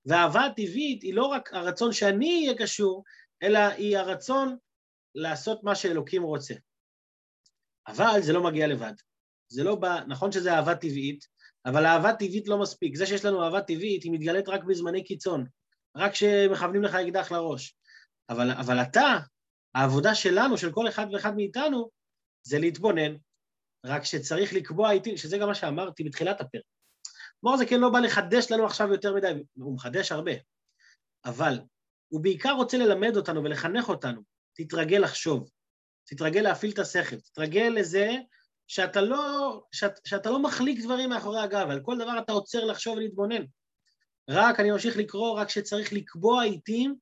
והאהבה 0.06 0.46
הטבעית 0.46 1.04
היא 1.04 1.14
לא 1.14 1.26
רק 1.26 1.54
הרצון 1.54 1.94
שאני 1.94 2.46
אהיה 2.46 2.58
קשור, 2.58 3.04
אלא 3.44 3.60
היא 3.60 3.98
הרצון 3.98 4.58
לעשות 5.16 5.64
מה 5.64 5.76
שאלוקים 5.76 6.24
רוצה. 6.24 6.54
אבל 7.88 8.22
זה 8.22 8.34
לא 8.34 8.44
מגיע 8.44 8.68
לבד. 8.68 8.94
זה 9.48 9.64
לא 9.64 9.76
בא, 9.76 10.00
נכון 10.08 10.32
שזה 10.32 10.54
אהבה 10.54 10.76
טבעית, 10.76 11.26
אבל 11.66 11.86
אהבה 11.86 12.14
טבעית 12.14 12.48
לא 12.48 12.58
מספיק. 12.58 12.96
זה 12.96 13.06
שיש 13.06 13.26
לנו 13.26 13.44
אהבה 13.44 13.62
טבעית, 13.62 14.04
היא 14.04 14.12
מתגלית 14.12 14.50
רק 14.50 14.64
בזמני 14.64 15.04
קיצון, 15.04 15.46
רק 15.98 16.12
כשמכוונים 16.12 16.84
לך 16.84 16.96
אקדח 16.96 17.32
לראש. 17.32 17.76
אבל, 18.30 18.52
אבל 18.52 18.82
אתה, 18.82 19.18
העבודה 19.76 20.16
שלנו, 20.16 20.58
של 20.58 20.72
כל 20.72 20.88
אחד 20.88 21.06
ואחד 21.14 21.36
מאיתנו, 21.36 21.90
זה 22.44 22.60
להתבונן, 22.60 23.16
רק 23.86 24.04
שצריך 24.04 24.54
לקבוע 24.54 24.92
איתי, 24.92 25.18
שזה 25.18 25.38
גם 25.38 25.48
מה 25.48 25.56
שאמרתי 25.56 26.04
בתחילת 26.04 26.42
הפרק. 26.42 26.64
מור 27.44 27.58
זה 27.58 27.66
לא 27.78 27.90
בא 27.90 28.00
לחדש 28.00 28.52
לנו 28.52 28.66
עכשיו 28.66 28.92
יותר 28.92 29.16
מדי, 29.16 29.44
הוא 29.54 29.76
מחדש 29.76 30.12
הרבה, 30.12 30.32
אבל 31.26 31.60
הוא 32.08 32.22
בעיקר 32.22 32.52
רוצה 32.52 32.78
ללמד 32.78 33.18
אותנו 33.18 33.44
ולחנך 33.44 33.90
אותנו, 33.90 34.22
תתרגל 34.54 34.98
לחשוב, 34.98 35.50
תתרגל 36.04 36.42
להפעיל 36.42 36.72
את 36.72 36.80
השכל, 36.80 37.20
תתרגל 37.20 37.74
לזה 37.76 38.10
שאתה 38.68 39.02
לא, 39.02 39.64
שאת, 39.72 40.00
שאתה 40.06 40.30
לא 40.30 40.42
מחליק 40.42 40.80
דברים 40.84 41.10
מאחורי 41.10 41.40
הגב, 41.40 41.68
על 41.70 41.80
כל 41.84 41.98
דבר 41.98 42.20
אתה 42.24 42.32
עוצר 42.32 42.66
לחשוב 42.66 42.98
ולהתבונן. 42.98 43.44
רק, 44.30 44.60
אני 44.60 44.72
ממשיך 44.72 44.98
לקרוא, 44.98 45.40
רק 45.40 45.50
שצריך 45.50 45.94
לקבוע 45.94 46.44
עיתים 46.44 46.96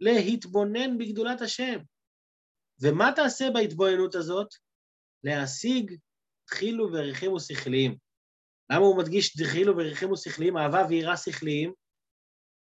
להתבונן 0.00 0.98
בגדולת 0.98 1.40
השם. 1.40 1.78
ומה 2.82 3.12
תעשה 3.16 3.50
בהתבוננות 3.54 4.14
הזאת? 4.14 4.48
להשיג 5.24 5.96
דחילו 6.48 6.92
וריחימו 6.92 7.40
שכליים. 7.40 8.09
למה 8.70 8.84
הוא 8.86 8.98
מדגיש 8.98 9.36
דחילו 9.36 9.76
וריחימו 9.76 10.16
שכליים, 10.16 10.56
אהבה 10.56 10.86
ויראה 10.88 11.16
שכליים? 11.16 11.72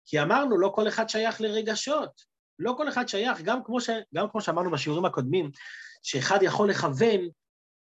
כי 0.04 0.22
אמרנו, 0.22 0.58
לא 0.58 0.72
כל 0.74 0.88
אחד 0.88 1.08
שייך 1.08 1.40
לרגשות. 1.40 2.10
לא 2.58 2.74
כל 2.76 2.88
אחד 2.88 3.08
שייך, 3.08 3.40
גם 3.40 3.64
כמו, 3.64 3.80
ש... 3.80 3.90
גם 4.14 4.26
כמו 4.30 4.40
שאמרנו 4.40 4.70
בשיעורים 4.70 5.04
הקודמים, 5.04 5.50
שאחד 6.02 6.38
יכול 6.42 6.70
לכוון 6.70 7.20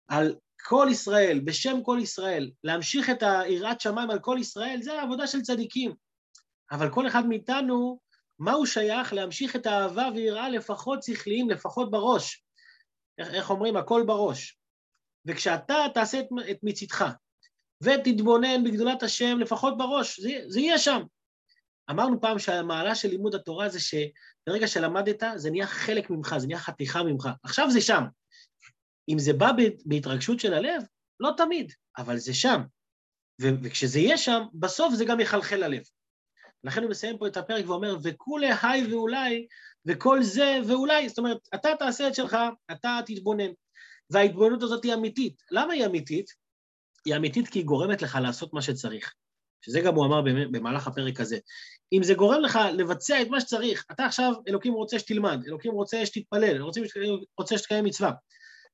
על 0.07 0.35
כל 0.63 0.87
ישראל, 0.91 1.41
בשם 1.45 1.83
כל 1.83 1.99
ישראל, 2.01 2.51
להמשיך 2.63 3.09
את 3.09 3.23
היראת 3.23 3.81
שמיים 3.81 4.09
על 4.09 4.19
כל 4.19 4.37
ישראל, 4.39 4.79
זה 4.81 4.93
העבודה 4.93 5.27
של 5.27 5.41
צדיקים. 5.41 5.93
אבל 6.71 6.89
כל 6.93 7.07
אחד 7.07 7.25
מאיתנו, 7.25 7.99
מה 8.39 8.51
הוא 8.51 8.65
שייך 8.65 9.13
להמשיך 9.13 9.55
את 9.55 9.65
האהבה 9.65 10.07
ויראה 10.15 10.49
לפחות 10.49 11.03
שכליים, 11.03 11.49
לפחות 11.49 11.91
בראש. 11.91 12.45
איך, 13.17 13.33
איך 13.33 13.49
אומרים? 13.49 13.77
הכל 13.77 14.03
בראש. 14.07 14.59
וכשאתה 15.25 15.75
תעשה 15.93 16.19
את, 16.19 16.25
את 16.51 16.57
מצידך, 16.63 17.05
ותתבונן 17.85 18.63
בגדולת 18.63 19.03
השם 19.03 19.39
לפחות 19.39 19.77
בראש, 19.77 20.19
זה, 20.19 20.29
זה 20.47 20.59
יהיה 20.59 20.77
שם. 20.77 21.01
אמרנו 21.89 22.21
פעם 22.21 22.39
שהמעלה 22.39 22.95
של 22.95 23.07
לימוד 23.07 23.35
התורה 23.35 23.69
זה 23.69 23.79
שברגע 23.79 24.67
שלמדת, 24.67 25.23
זה 25.35 25.51
נהיה 25.51 25.67
חלק 25.67 26.09
ממך, 26.09 26.35
זה 26.37 26.47
נהיה 26.47 26.59
חתיכה 26.59 27.03
ממך. 27.03 27.29
עכשיו 27.43 27.71
זה 27.71 27.81
שם. 27.81 28.03
אם 29.09 29.19
זה 29.19 29.33
בא 29.33 29.51
בהתרגשות 29.85 30.39
של 30.39 30.53
הלב, 30.53 30.83
לא 31.19 31.31
תמיד, 31.37 31.73
אבל 31.97 32.17
זה 32.17 32.33
שם. 32.33 32.61
וכשזה 33.41 33.99
יהיה 33.99 34.17
שם, 34.17 34.43
בסוף 34.53 34.93
זה 34.93 35.05
גם 35.05 35.19
יחלחל 35.19 35.55
ללב. 35.55 35.83
לכן 36.63 36.81
הוא 36.81 36.89
מסיים 36.89 37.17
פה 37.17 37.27
את 37.27 37.37
הפרק 37.37 37.67
ואומר, 37.67 37.97
וכולי 38.03 38.49
היי 38.63 38.93
ואולי, 38.93 39.47
וכל 39.85 40.23
זה 40.23 40.59
ואולי, 40.67 41.09
זאת 41.09 41.17
אומרת, 41.17 41.37
אתה 41.55 41.69
תעשה 41.79 42.07
את 42.07 42.15
שלך, 42.15 42.37
אתה 42.71 42.99
תתבונן. 43.05 43.51
וההתבוננות 44.09 44.63
הזאת 44.63 44.83
היא 44.83 44.93
אמיתית. 44.93 45.43
למה 45.51 45.73
היא 45.73 45.85
אמיתית? 45.85 46.44
היא 47.05 47.15
אמיתית 47.15 47.47
כי 47.47 47.59
היא 47.59 47.65
גורמת 47.65 48.01
לך 48.01 48.17
לעשות 48.21 48.53
מה 48.53 48.61
שצריך. 48.61 49.13
שזה 49.61 49.81
גם 49.81 49.95
הוא 49.95 50.05
אמר 50.05 50.21
במהלך 50.51 50.87
הפרק 50.87 51.19
הזה. 51.19 51.37
אם 51.93 52.03
זה 52.03 52.13
גורם 52.13 52.41
לך 52.41 52.59
לבצע 52.73 53.21
את 53.21 53.27
מה 53.27 53.41
שצריך, 53.41 53.85
אתה 53.91 54.05
עכשיו, 54.05 54.33
אלוקים 54.47 54.73
רוצה 54.73 54.99
שתלמד, 54.99 55.39
אלוקים 55.47 55.71
רוצה 55.71 56.05
שתתפלל, 56.05 56.55
אלוקים 56.55 56.83
רוצה 57.37 57.57
שתקיים 57.57 57.85
מצווה. 57.85 58.11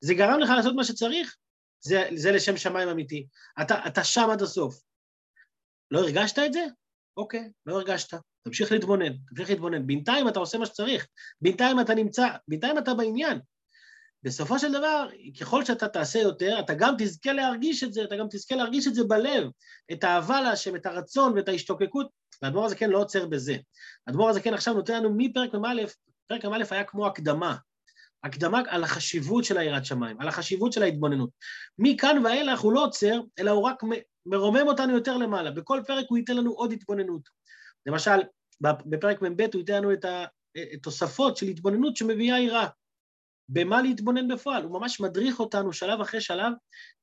זה 0.01 0.13
גרם 0.13 0.39
לך 0.39 0.49
לעשות 0.49 0.75
מה 0.75 0.83
שצריך, 0.83 1.35
זה, 1.81 2.09
זה 2.15 2.31
לשם 2.31 2.57
שמיים 2.57 2.89
אמיתי. 2.89 3.27
אתה, 3.61 3.87
אתה 3.87 4.03
שם 4.03 4.29
עד 4.31 4.41
הסוף. 4.41 4.81
לא 5.91 5.99
הרגשת 5.99 6.39
את 6.39 6.53
זה? 6.53 6.65
אוקיי, 7.17 7.51
לא 7.65 7.75
הרגשת. 7.75 8.17
תמשיך 8.43 8.71
להתבונן, 8.71 9.13
תמשיך 9.29 9.49
להתבונן. 9.49 9.87
בינתיים 9.87 10.27
אתה 10.27 10.39
עושה 10.39 10.57
מה 10.57 10.65
שצריך, 10.65 11.07
בינתיים 11.41 11.79
אתה 11.79 11.93
נמצא, 11.93 12.27
בינתיים 12.47 12.77
אתה 12.77 12.93
בעניין. 12.93 13.39
בסופו 14.23 14.59
של 14.59 14.71
דבר, 14.71 15.07
ככל 15.39 15.65
שאתה 15.65 15.87
תעשה 15.87 16.19
יותר, 16.19 16.59
אתה 16.59 16.73
גם 16.73 16.95
תזכה 16.97 17.33
להרגיש 17.33 17.83
את 17.83 17.93
זה, 17.93 18.03
אתה 18.03 18.15
גם 18.15 18.27
תזכה 18.31 18.55
להרגיש 18.55 18.87
את 18.87 18.95
זה 18.95 19.03
בלב, 19.03 19.47
את 19.91 20.03
האהבה 20.03 20.41
להשם, 20.41 20.75
את 20.75 20.85
הרצון 20.85 21.33
ואת 21.35 21.49
ההשתוקקות, 21.49 22.07
והאדמו"ר 22.41 22.65
הזה 22.65 22.75
כן 22.75 22.89
לא 22.89 22.97
עוצר 22.97 23.25
בזה. 23.25 23.55
האדמו"ר 24.07 24.29
הזה 24.29 24.41
כן 24.41 24.53
עכשיו 24.53 24.73
נותן 24.73 24.93
לנו 24.93 25.13
מפרק 25.17 25.53
מ"א, 25.53 25.83
פרק 26.27 26.45
מ"א 26.45 26.63
היה 26.71 26.83
כמו 26.83 27.07
הקדמה, 27.07 27.55
הקדמה 28.23 28.61
על 28.67 28.83
החשיבות 28.83 29.45
של 29.45 29.57
היראת 29.57 29.85
שמיים, 29.85 30.21
על 30.21 30.27
החשיבות 30.27 30.73
של 30.73 30.83
ההתבוננות. 30.83 31.29
מכאן 31.79 32.25
ואילך 32.25 32.59
הוא 32.59 32.73
לא 32.73 32.85
עוצר, 32.85 33.21
אלא 33.39 33.51
הוא 33.51 33.63
רק 33.63 33.83
מרומם 34.25 34.67
אותנו 34.67 34.93
יותר 34.93 35.17
למעלה. 35.17 35.51
בכל 35.51 35.81
פרק 35.87 36.05
הוא 36.09 36.17
ייתן 36.17 36.37
לנו 36.37 36.51
עוד 36.51 36.71
התבוננות. 36.71 37.29
למשל, 37.85 38.19
בפרק 38.61 39.21
מ"ב 39.21 39.41
הוא 39.53 39.59
ייתן 39.59 39.73
לנו 39.73 39.93
את 39.93 40.05
התוספות 40.73 41.37
של 41.37 41.47
התבוננות 41.47 41.97
שמביאה 41.97 42.39
יראה. 42.39 42.67
במה 43.53 43.81
להתבונן 43.81 44.27
בפועל, 44.27 44.63
הוא 44.63 44.79
ממש 44.79 44.99
מדריך 44.99 45.39
אותנו 45.39 45.73
שלב 45.73 46.01
אחרי 46.01 46.21
שלב 46.21 46.53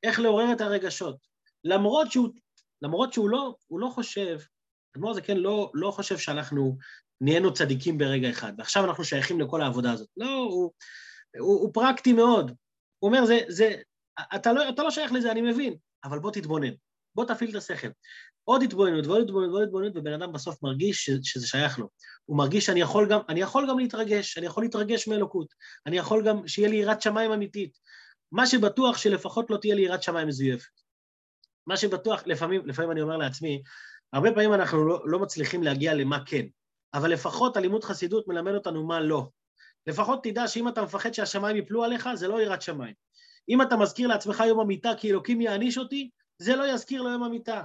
איך 0.02 0.20
לעורר 0.20 0.52
את 0.52 0.60
הרגשות. 0.60 1.16
למרות 1.64 2.12
שהוא, 2.12 2.28
למרות 2.82 3.12
שהוא 3.12 3.30
לא, 3.30 3.54
הוא 3.66 3.80
לא 3.80 3.88
חושב, 3.88 4.38
אדמו"ר 4.96 5.14
זה 5.14 5.20
כן 5.20 5.36
לא, 5.36 5.70
לא 5.74 5.90
חושב 5.90 6.18
שאנחנו 6.18 6.76
נהיינו 7.20 7.52
צדיקים 7.52 7.98
ברגע 7.98 8.30
אחד, 8.30 8.52
ועכשיו 8.58 8.84
אנחנו 8.84 9.04
שייכים 9.04 9.40
לכל 9.40 9.62
העבודה 9.62 9.92
הזאת. 9.92 10.08
לא, 10.16 10.36
הוא, 10.36 10.72
הוא, 11.38 11.60
הוא 11.60 11.74
פרקטי 11.74 12.12
מאוד. 12.12 12.52
הוא 12.98 13.08
אומר, 13.10 13.26
זה, 13.26 13.38
זה, 13.48 13.76
אתה 14.34 14.52
לא, 14.52 14.68
אתה 14.68 14.82
לא 14.82 14.90
שייך 14.90 15.12
לזה, 15.12 15.32
אני 15.32 15.42
מבין, 15.42 15.76
אבל 16.04 16.18
בוא 16.18 16.30
תתבונן, 16.30 16.72
בוא 17.14 17.24
תפעיל 17.24 17.50
את 17.50 17.54
השכל. 17.54 17.88
עוד 18.48 18.62
התבוננות 18.62 19.06
ועוד 19.06 19.22
התבוננות 19.22 19.50
ועוד 19.52 19.62
התבוננות, 19.62 19.96
ובן 19.96 20.12
אדם 20.12 20.32
בסוף 20.32 20.62
מרגיש 20.62 21.10
שזה 21.22 21.46
שייך 21.46 21.78
לו. 21.78 21.88
הוא 22.24 22.36
מרגיש 22.36 22.66
שאני 22.66 22.80
יכול 22.80 23.08
גם, 23.08 23.20
אני 23.28 23.40
יכול 23.40 23.66
גם 23.68 23.78
להתרגש, 23.78 24.38
אני 24.38 24.46
יכול 24.46 24.62
להתרגש 24.62 25.08
מאלוקות, 25.08 25.54
אני 25.86 25.98
יכול 25.98 26.24
גם 26.26 26.48
שיהיה 26.48 26.68
לי 26.68 26.76
יראת 26.76 27.02
שמיים 27.02 27.32
אמיתית. 27.32 27.78
מה 28.32 28.46
שבטוח 28.46 28.98
שלפחות 28.98 29.50
לא 29.50 29.56
תהיה 29.56 29.74
לי 29.74 29.82
יראת 29.82 30.02
שמיים 30.02 30.28
מזויפת. 30.28 30.70
מה 31.66 31.76
שבטוח, 31.76 32.22
לפעמים, 32.26 32.66
לפעמים 32.66 32.90
אני 32.90 33.00
אומר 33.00 33.16
לעצמי, 33.16 33.62
הרבה 34.12 34.32
פעמים 34.32 34.54
אנחנו 34.54 34.88
לא, 34.88 35.02
לא 35.04 35.18
מצליחים 35.18 35.62
להגיע 35.62 35.94
למה 35.94 36.24
כן, 36.26 36.46
אבל 36.94 37.12
לפחות 37.12 37.56
הלימוד 37.56 37.84
חסידות 37.84 38.28
מלמד 38.28 38.54
אותנו 38.54 38.86
מה 38.86 39.00
לא. 39.00 39.28
לפחות 39.86 40.24
תדע 40.24 40.48
שאם 40.48 40.68
אתה 40.68 40.82
מפחד 40.82 41.14
שהשמיים 41.14 41.56
יפלו 41.56 41.84
עליך, 41.84 42.08
זה 42.14 42.28
לא 42.28 42.42
יראת 42.42 42.62
שמיים. 42.62 42.94
אם 43.48 43.62
אתה 43.62 43.76
מזכיר 43.76 44.08
לעצמך 44.08 44.42
יום 44.46 44.60
המיטה 44.60 44.92
כי 44.98 45.10
אלוקים 45.10 45.40
יעניש 45.40 45.78
אותי, 45.78 46.10
זה 46.38 46.56
לא 46.56 46.74
יזכיר 46.74 47.02
לו 47.02 47.10
יום 47.10 47.22
המיטה. 47.22 47.62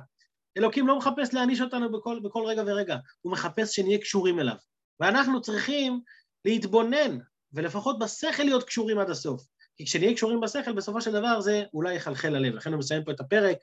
אלוקים 0.58 0.88
לא 0.88 0.98
מחפש 0.98 1.34
להעניש 1.34 1.62
אותנו 1.62 1.92
בכל, 1.92 2.20
בכל 2.24 2.46
רגע 2.46 2.63
ורגע, 2.66 2.98
הוא 3.22 3.32
מחפש 3.32 3.76
שנהיה 3.76 3.98
קשורים 3.98 4.39
אליו. 4.39 4.56
ואנחנו 5.00 5.42
צריכים 5.42 6.02
להתבונן, 6.46 7.18
ולפחות 7.54 8.00
בשכל 8.00 8.44
להיות 8.44 8.63
קשורים 8.63 9.00
עד 9.00 9.10
הסוף. 9.10 9.44
כי 9.78 9.86
כשנהיה 9.86 10.13
קשורים 10.13 10.42
בשכל, 10.42 10.74
בסופו 10.74 11.02
של 11.02 11.12
דבר 11.12 11.42
זה 11.42 11.63
אולי 11.74 11.96
יחלחל 11.96 12.30
ללב. 12.30 12.54
לכן 12.54 12.72
הוא 12.72 12.80
מסיים 12.80 13.04
פה 13.04 13.12
את 13.12 13.20
הפרק, 13.20 13.58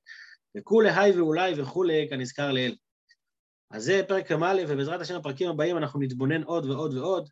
וכולי 0.57 0.91
היי 0.91 1.21
ואולי 1.21 1.61
וכולי 1.61 2.07
כנזכר 2.11 2.53
לאל. 2.53 2.75
אז 3.71 3.85
זה 3.85 4.03
פרק 4.09 4.33
מ"א, 4.33 4.63
ובעזרת 4.69 5.01
השם 5.01 5.17
הפרקים 5.17 5.51
הבאים 5.51 5.77
אנחנו 5.77 6.01
נתבונן 6.01 6.43
עוד 6.43 6.71
ועוד 6.71 6.95
ועוד. 6.95 7.29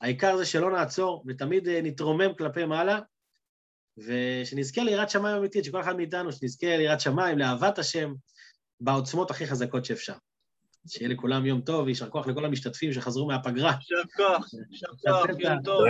העיקר 0.00 0.36
זה 0.36 0.46
שלא 0.46 0.70
נעצור 0.70 1.24
ותמיד 1.26 1.68
אה, 1.68 1.80
נתרומם 1.82 2.34
כלפי 2.38 2.64
מעלה, 2.64 3.00
ושנזכה 3.98 4.82
ליראת 4.82 5.10
שמיים 5.10 5.36
אמיתית, 5.36 5.64
שכל 5.64 5.80
אחד 5.80 5.96
מאיתנו, 5.96 6.32
שנזכה 6.32 6.76
ליראת 6.76 7.00
שמיים, 7.00 7.38
לאהבת 7.38 7.78
השם, 7.78 8.14
בעוצמות 8.80 9.30
הכי 9.30 9.46
חזקות 9.46 9.84
שאפשר. 9.84 10.14
שיהיה 10.88 11.08
לכולם 11.08 11.46
יום 11.46 11.60
טוב, 11.60 11.84
ויישר 11.84 12.10
כוח 12.10 12.26
לכל 12.26 12.44
המשתתפים 12.44 12.92
שחזרו 12.92 13.26
מהפגרה. 13.26 13.72
יישר 13.72 14.08
כוח, 14.16 14.46
יישר 14.70 14.86
כוח, 14.86 15.26
יום 15.38 15.62
טוב. 15.62 15.84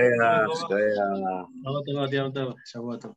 שבוע 1.63 1.81
טוב, 1.87 2.13
יום 2.13 2.33
טוב, 2.33 2.55
שבוע 2.65 2.97
טוב. 2.97 3.15